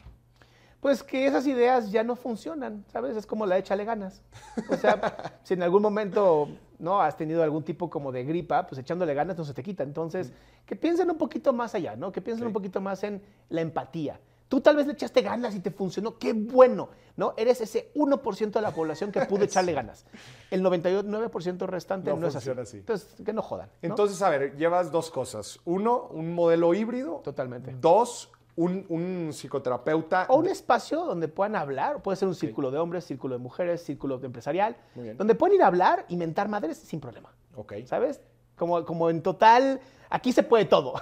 [0.81, 3.17] Pues que esas ideas ya no funcionan, ¿sabes?
[3.17, 4.23] Es como la de échale ganas.
[4.71, 4.99] O sea,
[5.43, 6.49] si en algún momento
[6.81, 9.83] no has tenido algún tipo como de gripa, pues echándole ganas no se te quita.
[9.85, 10.33] Entonces,
[10.67, 12.11] que piensen un poquito más allá, ¿no?
[12.11, 12.47] Que piensen Sí.
[12.49, 14.19] un poquito más en la empatía.
[14.49, 17.35] Tú tal vez le echaste ganas y te funcionó, qué bueno, ¿no?
[17.37, 20.05] Eres ese 1% de la población que pudo echarle ganas.
[20.51, 22.47] El 99% restante No no, es así.
[22.47, 22.79] funciona así.
[22.79, 23.69] Entonces, que no jodan.
[23.69, 23.73] ¿no?
[23.89, 25.61] Entonces, a ver, llevas dos cosas.
[25.65, 27.21] Uno, un modelo híbrido.
[27.23, 27.77] Totalmente.
[27.81, 30.27] Dos, un, un psicoterapeuta.
[30.29, 33.83] O un espacio donde puedan hablar, puede ser un círculo de hombres, círculo de mujeres,
[33.83, 35.17] círculo de empresarial, Muy bien.
[35.17, 37.33] donde pueden ir a hablar y mentar madres sin problema.
[37.55, 37.75] Ok.
[37.87, 38.21] ¿Sabes?
[38.57, 40.95] Como, como en total, aquí se puede todo.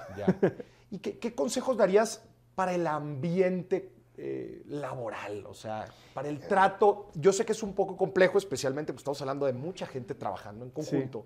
[0.90, 2.22] ¿Y qué, qué consejos darías
[2.54, 7.08] para el ambiente eh, laboral, o sea, para el trato.
[7.14, 10.64] Yo sé que es un poco complejo, especialmente porque estamos hablando de mucha gente trabajando
[10.64, 11.24] en conjunto,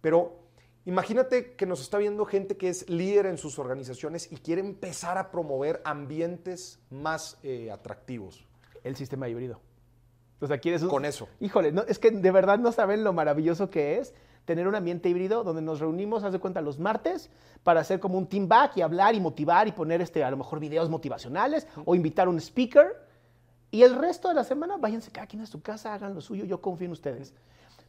[0.00, 0.43] pero
[0.84, 5.18] imagínate que nos está viendo gente que es líder en sus organizaciones y quiere empezar
[5.18, 8.46] a promover ambientes más eh, atractivos.
[8.82, 9.60] El sistema híbrido.
[10.40, 10.90] O sea, quieres un...
[10.90, 11.28] Con eso.
[11.40, 14.14] Híjole, no, es que de verdad no saben lo maravilloso que es
[14.44, 17.30] tener un ambiente híbrido donde nos reunimos, haz de cuenta, los martes
[17.62, 20.36] para hacer como un team back y hablar y motivar y poner este, a lo
[20.36, 23.04] mejor videos motivacionales o invitar un speaker.
[23.70, 26.44] Y el resto de la semana, váyanse cada quien a su casa, hagan lo suyo,
[26.44, 27.34] yo confío en ustedes.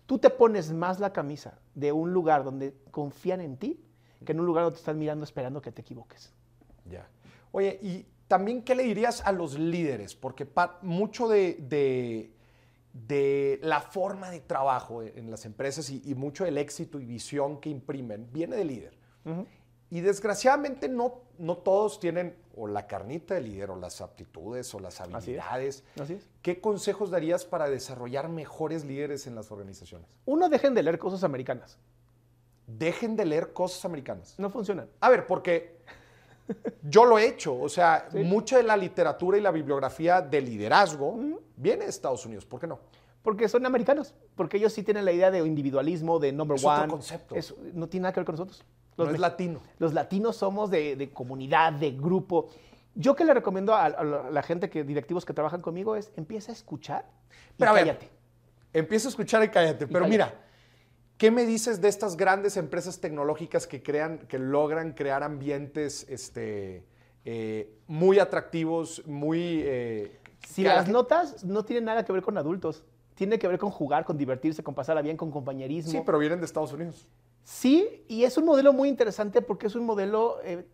[0.05, 3.81] Tú te pones más la camisa de un lugar donde confían en ti
[4.23, 6.33] que en un lugar donde te están mirando esperando que te equivoques.
[6.89, 7.07] Ya.
[7.51, 10.15] Oye, y también, ¿qué le dirías a los líderes?
[10.15, 10.47] Porque
[10.81, 12.31] mucho de
[13.07, 17.69] de la forma de trabajo en las empresas y, mucho del éxito y visión que
[17.69, 18.97] imprimen viene del líder.
[19.89, 24.79] Y desgraciadamente no, no todos tienen o la carnita del líder o las aptitudes o
[24.79, 25.83] las habilidades.
[25.99, 30.07] Así ¿Qué consejos darías para desarrollar mejores líderes en las organizaciones?
[30.25, 31.77] Uno, dejen de leer cosas americanas.
[32.65, 34.35] Dejen de leer cosas americanas.
[34.39, 34.89] No funcionan.
[34.99, 35.77] A ver, porque
[36.83, 37.59] yo lo he hecho.
[37.59, 41.17] O sea, mucha de la literatura y la bibliografía de liderazgo
[41.55, 42.45] viene de Estados Unidos.
[42.45, 42.79] ¿Por qué no?
[43.21, 44.13] Porque son americanos.
[44.35, 46.77] Porque ellos sí tienen la idea de individualismo, de number es one.
[46.77, 47.35] Otro concepto.
[47.73, 48.63] no tiene nada que ver con nosotros.
[48.97, 49.61] Los no es latino.
[49.79, 52.49] Los latinos somos de, comunidad, de grupo.
[52.95, 56.55] Yo que le recomiendo a, la gente, que directivos que trabajan conmigo, es empieza a
[56.55, 57.05] escuchar
[57.57, 58.09] y cállate.
[58.71, 59.87] empieza a escuchar y cállate.
[59.87, 60.33] Pero mira,
[61.17, 66.83] ¿Qué me dices de estas grandes empresas tecnológicas que crean, que logran crear ambientes este,
[67.23, 69.61] eh, muy atractivos, muy...
[69.63, 72.83] Eh, si las notas no tienen nada que ver con adultos,
[73.15, 75.91] tiene que ver con jugar, con divertirse, con pasarla bien, con compañerismo.
[75.91, 77.07] Sí, pero vienen de Estados Unidos.
[77.47, 80.65] Sí, y es un modelo muy interesante porque es un modelo eh,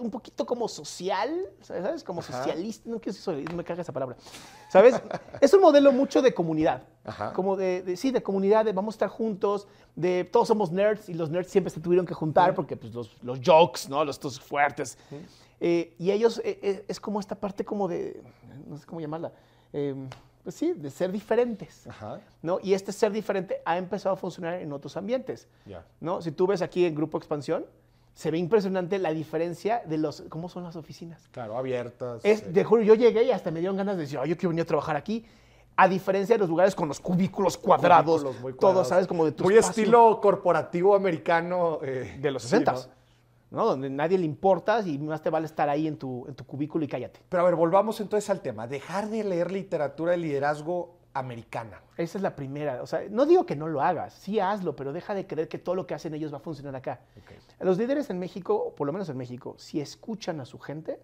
[0.00, 2.02] un poquito como social, ¿sabes?
[2.02, 4.16] Como socialista, no quiero decir socialista, me caga esa palabra,
[4.68, 5.00] ¿sabes?
[5.40, 6.82] es un modelo mucho de comunidad,
[7.34, 11.14] como de, sí, de comunidad, de vamos a estar juntos, de todos somos nerds y
[11.14, 14.04] los nerds siempre se tuvieron que juntar porque pues, los, los jokes, ¿no?
[14.04, 14.98] Los estos fuertes.
[15.60, 18.20] Eh, y ellos, eh, es como esta parte como de,
[18.66, 19.32] no sé cómo llamarla,
[19.72, 20.10] em,
[20.48, 21.86] pues sí, de ser diferentes.
[22.40, 22.58] ¿no?
[22.62, 25.46] Y este ser diferente ha empezado a funcionar en otros ambientes.
[26.00, 26.22] ¿no?
[26.22, 27.66] Si tú ves aquí en Grupo Expansión,
[28.14, 31.28] se ve impresionante la diferencia de los, cómo son las oficinas.
[31.32, 32.22] Claro, abiertas.
[32.24, 32.64] Es, eh.
[32.64, 34.96] juro, yo llegué y hasta me dieron ganas de decir, yo quiero venir a trabajar
[34.96, 35.22] aquí.
[35.76, 38.24] A diferencia de los lugares con los cubículos cuadrados,
[38.58, 39.06] todos, ¿sabes?
[39.06, 41.78] Como de tu Muy estilo corporativo americano.
[41.82, 42.78] Eh, de los 60 ¿no?
[43.50, 46.84] Donde nadie le importas y más te vale estar ahí en tu, en tu cubículo
[46.84, 47.20] y cállate.
[47.28, 48.66] Pero a ver, volvamos entonces al tema.
[48.66, 51.82] Dejar de leer literatura de liderazgo americana.
[51.96, 52.82] Esa es la primera.
[52.82, 55.58] O sea, no digo que no lo hagas, sí hazlo, pero deja de creer que
[55.58, 57.00] todo lo que hacen ellos va a funcionar acá.
[57.60, 61.00] Los líderes en México, por lo menos en México, si escuchan a su gente,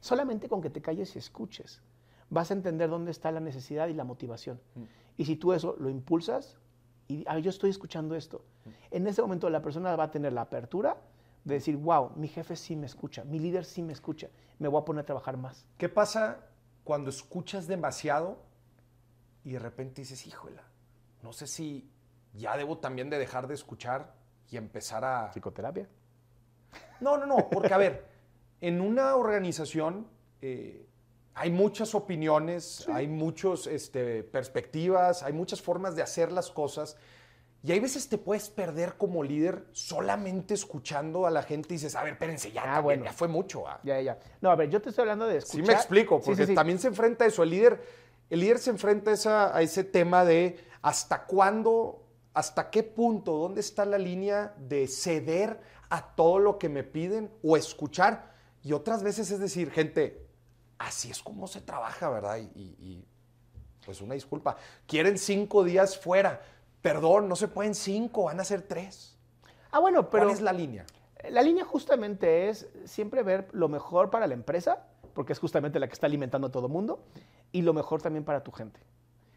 [0.00, 1.82] solamente con que te calles y escuches,
[2.28, 4.60] vas a entender dónde está la necesidad y la motivación.
[4.74, 4.82] Mm.
[5.18, 6.58] Y si tú eso lo impulsas,
[7.08, 8.70] y yo estoy escuchando esto, mm.
[8.90, 10.96] en ese momento la persona va a tener la apertura
[11.44, 14.28] de decir, wow, mi jefe sí me escucha, mi líder sí me escucha,
[14.58, 15.66] me voy a poner a trabajar más.
[15.76, 16.46] ¿Qué pasa
[16.84, 18.38] cuando escuchas demasiado
[19.44, 20.62] y de repente dices, híjola,
[21.22, 21.90] no sé si
[22.34, 24.14] ya debo también de dejar de escuchar
[24.50, 25.30] y empezar a...
[25.32, 25.88] Psicoterapia.
[27.00, 28.06] No, no, no, porque a ver,
[28.60, 30.06] en una organización
[30.40, 30.86] eh,
[31.34, 36.96] hay muchas opiniones, hay muchas este, perspectivas, hay muchas formas de hacer las cosas
[37.64, 41.94] y hay veces te puedes perder como líder solamente escuchando a la gente y dices,
[41.94, 43.04] a ver, espérense, ya, ah, bueno.
[43.04, 43.68] ya fue mucho.
[43.68, 43.78] Ah".
[43.84, 44.18] Ya, ya.
[44.40, 45.64] No, a ver, yo te estoy hablando de escuchar.
[45.64, 47.44] Sí me explico, porque también se enfrenta a eso.
[47.44, 47.80] El líder,
[48.30, 49.12] el líder se enfrenta
[49.54, 52.04] a, ese tema de hasta cuándo,
[52.34, 57.30] hasta qué punto, dónde está la línea de ceder a todo lo que me piden
[57.44, 58.32] o escuchar.
[58.64, 60.26] Y otras veces es decir, gente,
[60.78, 62.38] así es como se trabaja, ¿verdad?
[62.38, 63.04] Y, y
[63.86, 64.56] pues una disculpa,
[64.88, 66.40] quieren cinco días fuera
[66.82, 69.16] perdón, no se pueden cinco, van a ser tres.
[69.70, 70.24] Ah, bueno, pero...
[70.24, 70.84] ¿Cuál es la línea?
[71.30, 75.86] La línea justamente es siempre ver lo mejor para la empresa, porque es justamente la
[75.86, 77.04] que está alimentando a todo mundo,
[77.52, 78.80] y lo mejor también para tu gente.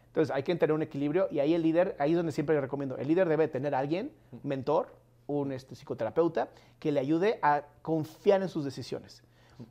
[0.08, 2.96] Entonces hay que tener un equilibrio y ahí el líder, ahí es donde siempre recomiendo,
[2.96, 4.94] el líder debe tener a alguien, mentor,
[5.26, 9.22] un este, psicoterapeuta, que le ayude a confiar en sus decisiones.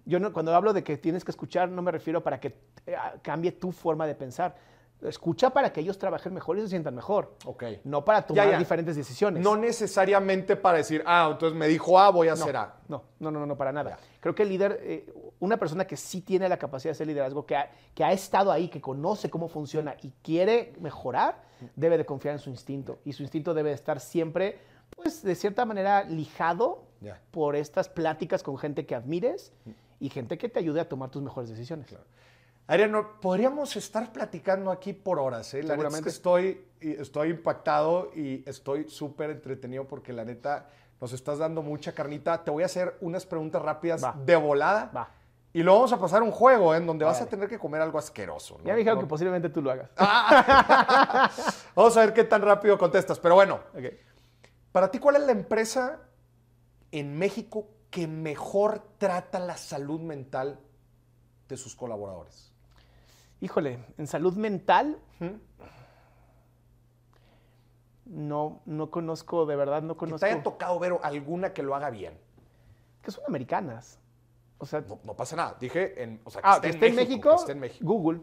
[0.05, 2.55] Yo no, cuando hablo de que tienes que escuchar, no me refiero para que
[2.85, 4.55] eh, cambie tu forma de pensar,
[5.07, 7.35] Escucha para que ellos trabajen mejor y se sientan mejor.
[7.45, 7.63] Ok.
[7.83, 9.43] No para tomar diferentes decisiones.
[9.43, 12.75] No necesariamente para decir, ah, entonces me dijo A, voy a hacer A.
[12.87, 13.97] No, no, no, no, para nada.
[14.19, 17.45] Creo que el líder, eh, una persona que sí tiene la capacidad de hacer liderazgo,
[17.45, 21.43] que ha, que ha estado ahí, que conoce cómo funciona y quiere mejorar,
[21.75, 22.99] debe de confiar en su instinto.
[23.05, 24.57] Y su instinto debe de estar siempre
[24.95, 27.19] pues de cierta manera lijado Ya.
[27.31, 29.51] por estas pláticas con gente que admires
[29.99, 31.87] y gente que te ayude a tomar tus mejores decisiones.
[32.67, 35.61] Adriano, podríamos estar platicando aquí por horas, ¿eh?
[35.61, 40.67] La neta es que estoy, impactado y estoy súper entretenido porque la neta
[40.99, 42.43] nos estás dando mucha carnita.
[42.43, 44.15] Te voy a hacer unas preguntas rápidas Va.
[44.17, 44.89] de volada.
[44.95, 45.09] Va.
[45.53, 46.77] Y luego vamos a pasar a un juego ¿eh?
[46.77, 48.57] en donde vas a tener que comer algo asqueroso.
[48.57, 48.65] ¿no?
[48.65, 49.91] Ya me dijeron No- que posiblemente tú lo hagas.
[51.75, 53.19] Vamos a ver qué tan rápido contestas.
[53.19, 53.59] Pero bueno,
[54.71, 55.99] para ti, ¿cuál es la empresa
[56.91, 60.59] en México que mejor trata la salud mental
[61.47, 62.51] de sus colaboradores?
[63.45, 64.97] Híjole, en salud mental
[68.05, 70.25] no, no conozco, de verdad no conozco.
[70.25, 72.17] te haya tocado ver alguna que lo haga bien.
[73.03, 73.99] que son americanas.
[74.57, 75.57] O sea, No, no pasa nada.
[75.59, 77.05] Dije, en, o sea, que ah, esté que en esté México.
[77.05, 77.85] México, que esté en México.
[77.85, 78.21] Google.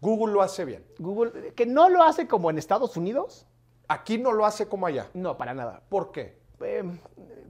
[0.00, 0.82] Google lo hace bien.
[0.98, 3.46] Google, que no lo hace como en Estados Unidos,
[3.86, 5.10] Aquí no lo hace como allá.
[5.12, 5.82] no, para nada.
[5.90, 6.38] ¿Por qué?
[6.60, 6.82] Eh,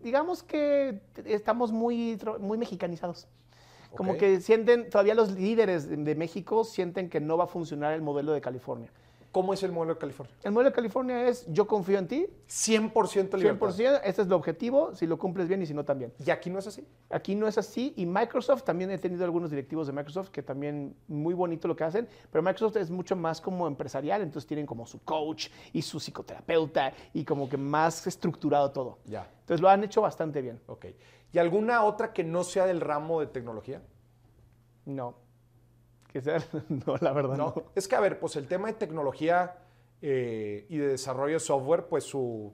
[0.02, 3.28] digamos que estamos muy, muy mexicanizados.
[3.97, 7.92] Como que sienten, todavía los líderes de- de México sienten que no va a funcionar
[7.95, 8.90] el modelo de California.
[9.32, 10.32] ¿Cómo es el modelo de California?
[10.45, 13.66] El modelo de California es yo confío en ti, 100% libertad.
[13.68, 16.12] 100%, este es el objetivo, si lo cumples bien y si no también.
[16.24, 16.86] ¿Y aquí no es así?
[17.11, 20.95] Aquí no es así y Microsoft, también he tenido algunos directivos de Microsoft que también
[21.09, 24.86] muy bonito lo que hacen, pero Microsoft es mucho más como empresarial, entonces tienen como
[24.86, 28.99] su coach y su psicoterapeuta y como que más estructurado todo.
[29.05, 29.28] Ya.
[29.40, 30.61] Entonces lo han hecho bastante bien.
[30.68, 30.86] Ok.
[31.35, 33.82] ¿Y alguna otra que no sea del ramo de tecnología?
[34.87, 35.16] No.
[36.12, 36.39] Que sea,
[36.87, 37.53] no, la verdad no.
[37.57, 37.62] No.
[37.74, 39.57] Es que, a ver, pues el tema de tecnología
[40.01, 42.53] eh, y de desarrollo de software, pues su.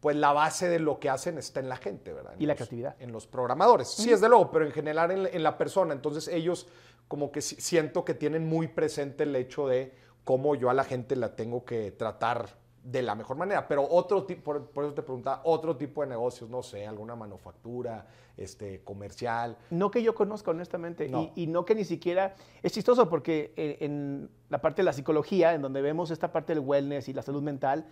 [0.00, 2.34] Pues la base de lo que hacen está en la gente, ¿verdad?
[2.34, 2.96] En Y la los- creatividad.
[3.00, 3.88] En los programadores.
[3.88, 5.92] Sí, desde luego, pero en general en, la- en la persona.
[5.92, 6.68] Entonces ellos
[7.08, 9.92] como que si- siento que tienen muy presente el hecho de
[10.24, 12.48] cómo yo a la gente la tengo que tratar
[12.82, 13.66] de la mejor manera.
[13.68, 17.14] Pero otro tipo, por, por eso te preguntaba, otro tipo de negocios, no sé, alguna
[17.14, 18.06] manufactura,
[18.36, 19.56] este, comercial.
[19.70, 21.08] No que yo conozca, honestamente.
[21.08, 21.30] No.
[21.34, 22.34] Y, y no que ni siquiera.
[22.62, 26.64] Es chistoso porque en la parte de la psicología, en donde vemos esta parte del
[26.64, 27.86] wellness y la salud mental,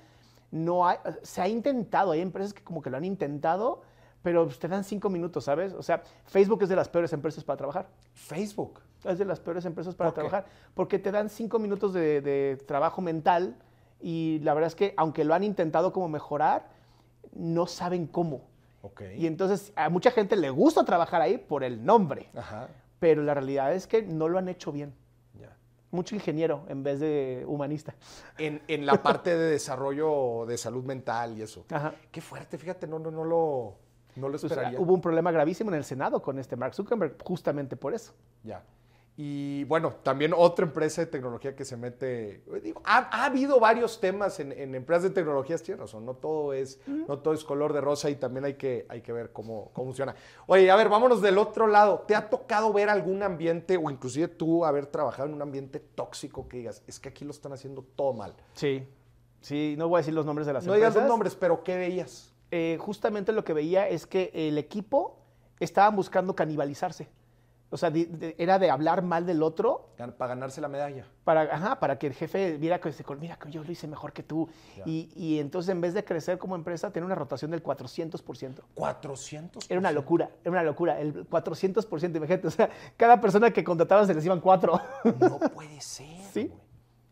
[0.51, 2.13] no hay, se ha intentado.
[2.13, 3.83] Hay empresas que como que lo han intentado,
[4.23, 5.73] pero pues, te dan cinco minutos, ¿sabes?
[5.73, 7.89] O sea, Facebook es de las peores empresas para trabajar.
[8.13, 8.81] Facebook.
[9.05, 10.47] Es de las peores empresas para trabajar.
[10.75, 13.57] Porque te dan cinco minutos de, de trabajo mental
[14.01, 16.69] y la verdad es que, aunque lo han intentado como mejorar,
[17.33, 18.43] no saben cómo.
[18.83, 19.03] Ok.
[19.17, 22.69] Y entonces a mucha gente le gusta trabajar ahí por el nombre, Ajá.
[22.99, 24.95] pero la realidad es que no lo han hecho bien.
[25.39, 25.55] Ya.
[25.91, 27.95] Mucho ingeniero en vez de humanista.
[28.39, 31.65] En, en la parte de desarrollo de salud mental y eso.
[31.71, 31.93] Ajá.
[32.11, 33.75] Qué fuerte, fíjate, no, no, no lo,
[34.17, 34.81] no lo Pues, esperaría.
[34.81, 38.15] hubo un problema gravísimo en el Senado con este Mark Zuckerberg, justamente por eso.
[38.43, 38.63] Ya.
[39.23, 42.43] Y bueno, también otra empresa de tecnología que se mete.
[42.63, 46.07] digo, ha, ha habido varios temas en, en empresas de tecnologías, tienes razón.
[46.07, 49.13] No todo es, no todo es color de rosa y también hay que, hay que
[49.13, 50.15] ver cómo, cómo funciona.
[50.47, 51.99] Oye, a ver, vámonos del otro lado.
[52.09, 56.49] ¿Te ha tocado ver algún ambiente, o inclusive tú haber trabajado en un ambiente tóxico
[56.49, 58.33] que digas, es que aquí lo están haciendo todo mal?
[58.55, 58.89] Sí.
[59.43, 61.03] Sí, no voy a decir los nombres de las No digas empresas.
[61.03, 62.33] los nombres, pero ¿qué veías?
[62.51, 65.19] Eh, justamente lo que veía es que el equipo
[65.59, 67.11] estaba buscando canibalizarse.
[67.73, 71.07] O sea, de- era de hablar mal del otro Para ganarse la medalla.
[71.23, 74.13] para, ajá, para que el jefe viera que se mira que yo lo hice mejor
[74.13, 74.49] que tú.
[74.85, 78.63] Y, y entonces en vez de crecer como empresa, tiene una rotación del 400%.
[78.75, 79.71] 400.
[79.71, 81.01] Era una locura, era una locura.
[81.01, 82.47] El 400%, imagínate.
[82.49, 84.81] O sea, cada persona que contrataban se les iban cuatro.
[85.21, 86.07] No puede ser.
[86.33, 86.53] ¿Sí?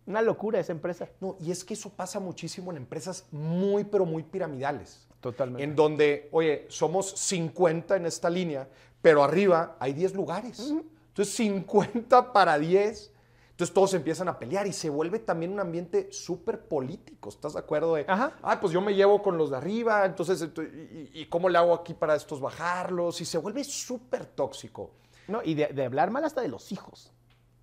[0.06, 1.06] Una locura esa empresa.
[1.20, 5.06] No, y es que eso pasa muchísimo en empresas muy, pero muy piramidales.
[5.20, 5.64] Totalmente.
[5.64, 8.68] En donde, oye, somos 50 en esta línea,
[9.02, 10.60] pero arriba hay 10 lugares.
[11.08, 13.12] Entonces, 50 para 10.
[13.50, 17.28] Entonces, todos empiezan a pelear y se vuelve también un ambiente súper político.
[17.28, 17.96] ¿Estás de acuerdo?
[17.96, 18.36] De, Ajá.
[18.42, 21.48] ah, pues yo me llevo con los de arriba, entonces, ento- y, y- y cómo
[21.48, 23.20] le hago aquí para estos bajarlos?
[23.20, 24.92] Y se vuelve súper tóxico.
[25.26, 27.12] No, y de, de hablar mal hasta de los hijos.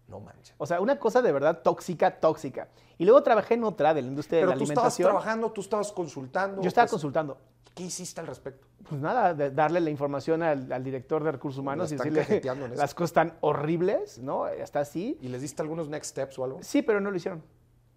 [0.07, 0.55] No manches.
[0.57, 2.67] O sea, una cosa de verdad tóxica, tóxica.
[2.97, 5.09] Y luego trabajé en otra de la industria de Pero la tú estabas alimentación.
[5.09, 6.61] trabajando, tú estabas consultando.
[6.61, 7.37] Yo estaba pues, consultando.
[7.73, 8.67] ¿Qué hiciste al respecto?
[8.87, 12.77] Pues nada, de darle la información al, al director de recursos humanos y decirle en
[12.77, 14.47] las cosas están horribles, ¿no?
[14.47, 15.17] Está así.
[15.21, 16.59] ¿Y les diste algunos next steps o algo?
[16.61, 17.43] Sí, pero no lo hicieron.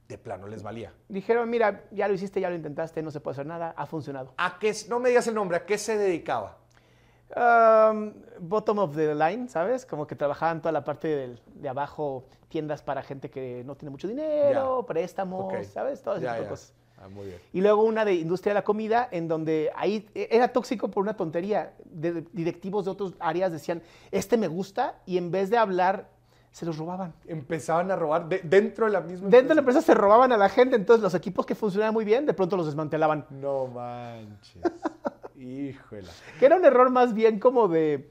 [0.09, 0.95] De plano, les valía.
[1.09, 4.33] Dijeron, mira, ya lo hiciste, ya lo intentaste, no se puede hacer nada, ha funcionado.
[4.39, 6.57] ¿A qué, no me digas el nombre, ¿a qué se dedicaba?
[7.37, 9.85] Um, bottom of the line, ¿sabes?
[9.85, 13.91] Como que trabajaban toda la parte del- de abajo, tiendas para gente que no tiene
[13.91, 15.53] mucho dinero, préstamos.
[15.67, 16.01] ¿sabes?
[16.01, 16.39] Tipo de ya.
[16.39, 16.73] cosas.
[17.01, 17.39] Ah, muy bien.
[17.53, 21.03] Y luego una de industria de la comida, en donde ahí e- era tóxico por
[21.03, 21.75] una tontería.
[21.85, 26.09] De- directivos de otras áreas decían, este me gusta, y en vez de hablar
[26.51, 27.13] se los robaban.
[27.27, 30.37] Empezaban a robar de- dentro de la misma Dentro de la empresa se robaban a
[30.39, 33.27] la gente, entonces los equipos que funcionaban muy bien, de pronto los desmantelaban.
[33.31, 34.63] No manches.
[35.39, 36.09] Híjole.
[36.39, 38.11] Que era un error más bien como de,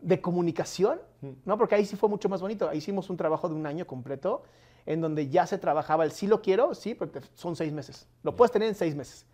[0.00, 1.00] de comunicación,
[1.44, 1.58] ¿no?
[1.58, 2.68] Porque ahí sí fue mucho más bonito.
[2.68, 4.42] Ahí hicimos un trabajo de un año completo
[4.86, 8.06] en donde ya se trabajaba el sí lo quiero, sí, porque son seis meses.
[8.22, 9.26] Lo puedes tener en seis meses.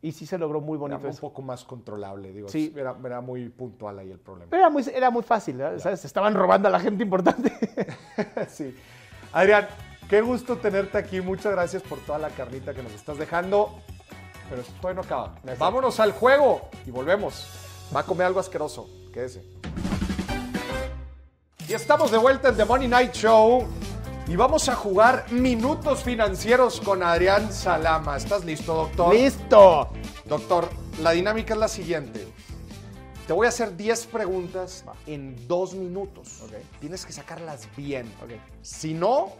[0.00, 1.20] Y sí se logró muy Era bonito un eso.
[1.20, 2.48] poco más controlable, digo.
[2.48, 2.72] Sí.
[2.76, 4.50] Era, era muy puntual ahí el problema.
[4.50, 5.78] Pero era muy, era muy fácil, ¿verdad?
[5.78, 6.00] ¿sabes?
[6.00, 7.52] Se estaban robando a la gente importante.
[8.48, 8.74] Sí.
[9.32, 9.66] Adrián,
[10.08, 11.20] qué gusto tenerte aquí.
[11.20, 13.78] Muchas gracias por toda la carnita que nos estás dejando.
[14.52, 15.34] Pero esto todavía no acaba.
[15.58, 17.46] Vámonos al juego y volvemos.
[17.96, 18.86] Va a comer algo asqueroso.
[19.10, 19.42] Quédese.
[21.66, 23.66] Y estamos de vuelta en The Money Night Show.
[24.26, 28.18] Y vamos a jugar minutos financieros con Adrián Salama.
[28.18, 29.14] ¿Estás listo, doctor?
[29.14, 29.88] ¡Listo!
[30.26, 30.68] Doctor,
[31.00, 32.28] la dinámica es la siguiente.
[33.26, 36.42] Te voy a hacer 10 preguntas en dos minutos.
[36.78, 38.12] Tienes que sacarlas bien.
[38.60, 39.32] Si no,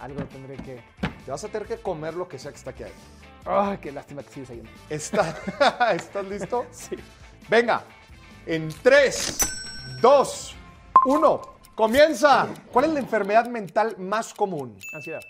[0.00, 0.82] Algo tendré que...
[1.24, 3.21] te vas a tener que comer lo que sea que está aquí adentro.
[3.44, 4.62] ¡Ay, qué lástima que sigues ahí!
[4.88, 6.66] ¿Está- ¿Estás listo?
[6.72, 6.96] Sí.
[7.48, 7.82] Venga,
[8.46, 9.38] en 3,
[10.00, 10.54] 2,
[11.06, 11.42] 1,
[11.74, 12.48] comienza.
[12.72, 14.78] ¿Cuál es la enfermedad mental más común?
[14.94, 15.20] Ansiedad.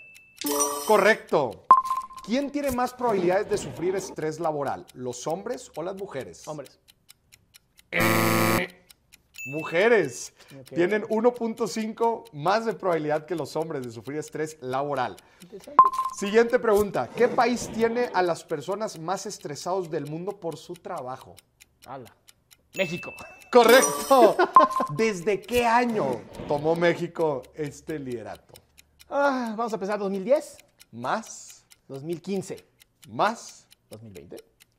[0.87, 1.65] Correcto.
[2.25, 4.85] ¿Quién tiene más probabilidades de sufrir estrés laboral?
[4.93, 6.47] ¿Los hombres o las mujeres?
[6.47, 6.79] Hombres.
[9.47, 10.33] Mujeres.
[10.73, 15.17] Tienen 1.5 más de probabilidad que los hombres de sufrir estrés laboral.
[16.17, 17.09] Siguiente pregunta.
[17.09, 21.35] ¿Qué país tiene a las personas más estresados del mundo por su trabajo?
[21.87, 22.15] Ala.
[22.75, 23.11] México.
[23.51, 24.37] Correcto.
[24.95, 28.53] ¿Desde qué año tomó México este liderato?
[29.09, 30.57] Ah, vamos a empezar 2010,
[30.91, 31.65] ¿Más?
[31.87, 32.63] 2015,
[33.09, 33.67] ¿Más?
[33.89, 34.37] 2020.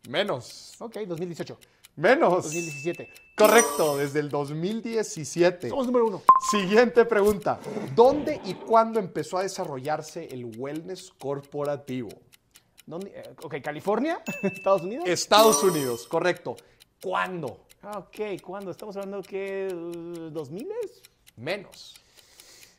[0.09, 0.74] Menos.
[0.78, 1.59] Ok, 2018,
[1.97, 2.45] Menos.
[2.45, 3.11] 2017.
[3.36, 5.68] Correcto, desde el 2017.
[5.68, 6.22] Somos número uno.
[6.51, 7.59] Siguiente pregunta.
[7.95, 12.11] ¿Dónde y cuándo empezó a desarrollarse el wellness corporativo?
[12.86, 13.12] ¿Dónde?
[13.14, 15.09] Eh, ok, California, Estados Unidos.
[15.09, 16.57] Estados Unidos, correcto.
[17.03, 17.66] ¿Cuándo?
[17.82, 18.70] Ah, ok, ¿cuándo?
[18.70, 20.68] Estamos hablando que uh, 2000
[21.36, 21.95] Menos.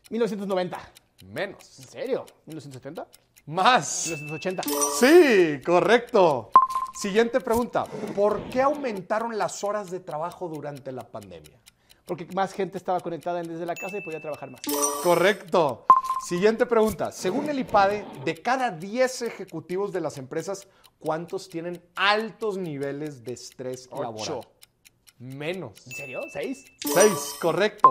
[0.10, 0.92] 1990.
[1.32, 1.80] Menos.
[1.80, 2.26] ¿En serio?
[2.46, 3.08] 1970?
[3.48, 4.08] Más.
[4.08, 4.64] 1980.
[5.00, 6.52] Sí, correcto.
[6.96, 7.84] Siguiente pregunta.
[8.16, 11.60] ¿Por qué aumentaron las horas de trabajo durante la pandemia?
[12.06, 14.62] Porque más gente estaba conectada desde la casa y podía trabajar más.
[15.04, 15.86] Correcto.
[16.26, 17.12] Siguiente pregunta.
[17.12, 20.68] Según el IPADE, de cada 10 ejecutivos de las empresas,
[21.00, 24.16] ¿cuántos tienen altos niveles de estrés laboral?
[24.16, 24.42] Ocho.
[25.18, 25.86] Menos.
[25.88, 26.22] ¿En serio?
[26.32, 26.66] ¿Seis?
[26.94, 27.90] 6, correcto.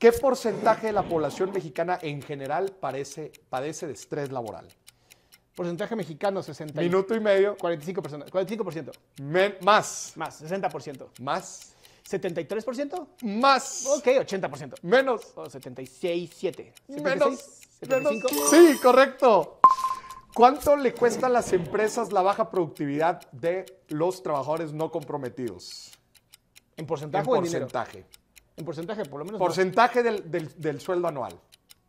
[0.00, 4.68] ¿Qué porcentaje de la población mexicana en general parece, padece de estrés laboral?
[5.56, 6.80] Porcentaje mexicano, 60.
[6.82, 7.56] y- Minuto y medio.
[7.56, 8.30] 45 personas.
[8.30, 8.92] 45%.
[9.22, 10.12] Men- más.
[10.14, 11.08] Más, 60%.
[11.20, 11.72] Más.
[12.08, 13.08] 73%.
[13.22, 13.86] Más.
[13.86, 14.74] Ok, 80%.
[14.82, 15.32] Menos.
[15.34, 16.72] Oh, 76, 7.
[16.88, 17.40] Menos.
[17.80, 18.28] 75.
[18.30, 18.50] Menos.
[18.50, 19.58] Sí, correcto.
[20.34, 25.90] ¿Cuánto le cuesta a las empresas la baja productividad de los trabajadores no comprometidos?
[26.76, 27.66] ¿En En porcentaje o en dinero?
[27.66, 28.04] porcentaje.
[28.58, 29.38] En porcentaje, por lo menos.
[29.38, 31.40] Porcentaje del, del- del sueldo anual.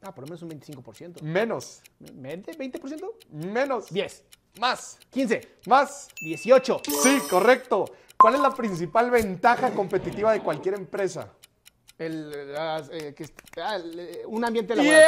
[0.02, 1.22] Ah, por lo menos un 25%.
[1.22, 1.82] Menos.
[2.02, 2.56] ¿20?
[2.58, 3.12] ¿20%?
[3.32, 3.90] Menos.
[3.90, 4.24] 10.
[4.60, 5.00] Más.
[5.12, 5.42] 15.
[5.66, 6.10] Más.
[6.22, 6.82] 18.
[7.02, 7.86] Sí, correcto.
[8.18, 11.34] ¿Cuál es la principal ventaja competitiva de cualquier empresa?
[11.98, 13.26] El, las, eh, que,
[13.60, 15.04] ah, el, un ambiente laboral.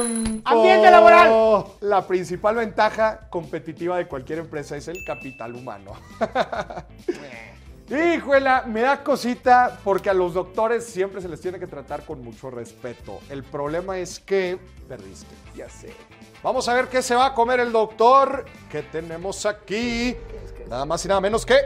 [0.00, 0.42] ¡Tiempo!
[0.44, 1.64] ¡Ambiente laboral!
[1.80, 5.92] La principal ventaja competitiva de cualquier empresa es el capital humano.
[7.90, 12.22] Híjole, me da cosita porque a los doctores siempre se les tiene que tratar con
[12.22, 13.18] mucho respeto.
[13.28, 15.34] El problema es que perdiste.
[15.56, 15.92] Ya sé.
[16.40, 18.44] Vamos a ver qué se va a comer el doctor.
[18.70, 20.16] ¿Qué tenemos aquí?
[20.68, 21.56] Nada más y nada menos que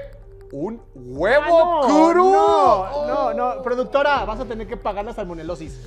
[0.50, 3.06] un huevo Ah, no.
[3.06, 3.62] No, no, no.
[3.62, 5.78] Productora, vas a tener que pagar la salmonelosis.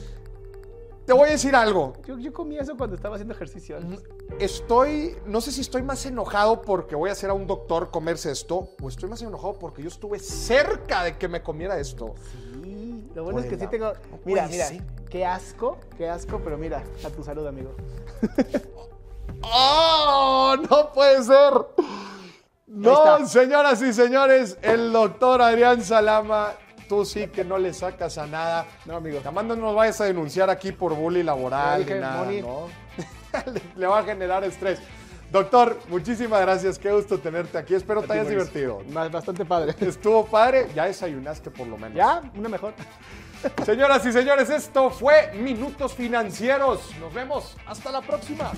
[1.08, 1.94] Te voy a decir algo.
[2.06, 3.78] Yo, yo comí eso cuando estaba haciendo ejercicio.
[3.78, 4.04] antes.
[4.40, 8.30] Estoy, no sé si estoy más enojado porque voy a hacer a un doctor comerse
[8.30, 12.14] esto, o estoy más enojado porque yo estuve cerca de que me comiera esto.
[12.62, 13.94] Sí, lo bueno es que sí tengo.
[13.94, 14.84] No Mira, mira, ser.
[15.10, 17.74] qué asco, qué asco, pero mira, a tu salud, amigo.
[19.44, 20.58] ¡Oh!
[20.70, 21.54] ¡No puede ser!
[22.68, 26.52] No, señoras y señores, el doctor Adrián Salama,
[26.88, 28.66] tú sí que no le sacas a nada.
[28.86, 29.20] No, amigo.
[29.24, 32.32] Jamás no nos vayas a denunciar aquí por bullying laboral ni nada.
[32.42, 32.68] ¿no?
[33.76, 34.80] le, va a generar estrés.
[35.32, 36.80] Doctor, muchísimas gracias.
[36.80, 37.76] Qué gusto tenerte aquí.
[37.76, 38.82] Espero te hayas divertido.
[38.90, 39.76] Ba- Bastante padre.
[39.86, 40.68] Estuvo padre.
[40.74, 41.96] Ya desayunaste por lo menos.
[41.98, 42.22] ¿Ya?
[42.36, 42.74] Una mejor.
[43.66, 46.80] Señoras y señores, esto fue Minutos Financieros.
[47.00, 47.56] Nos vemos.
[47.68, 48.52] Hasta la próxima.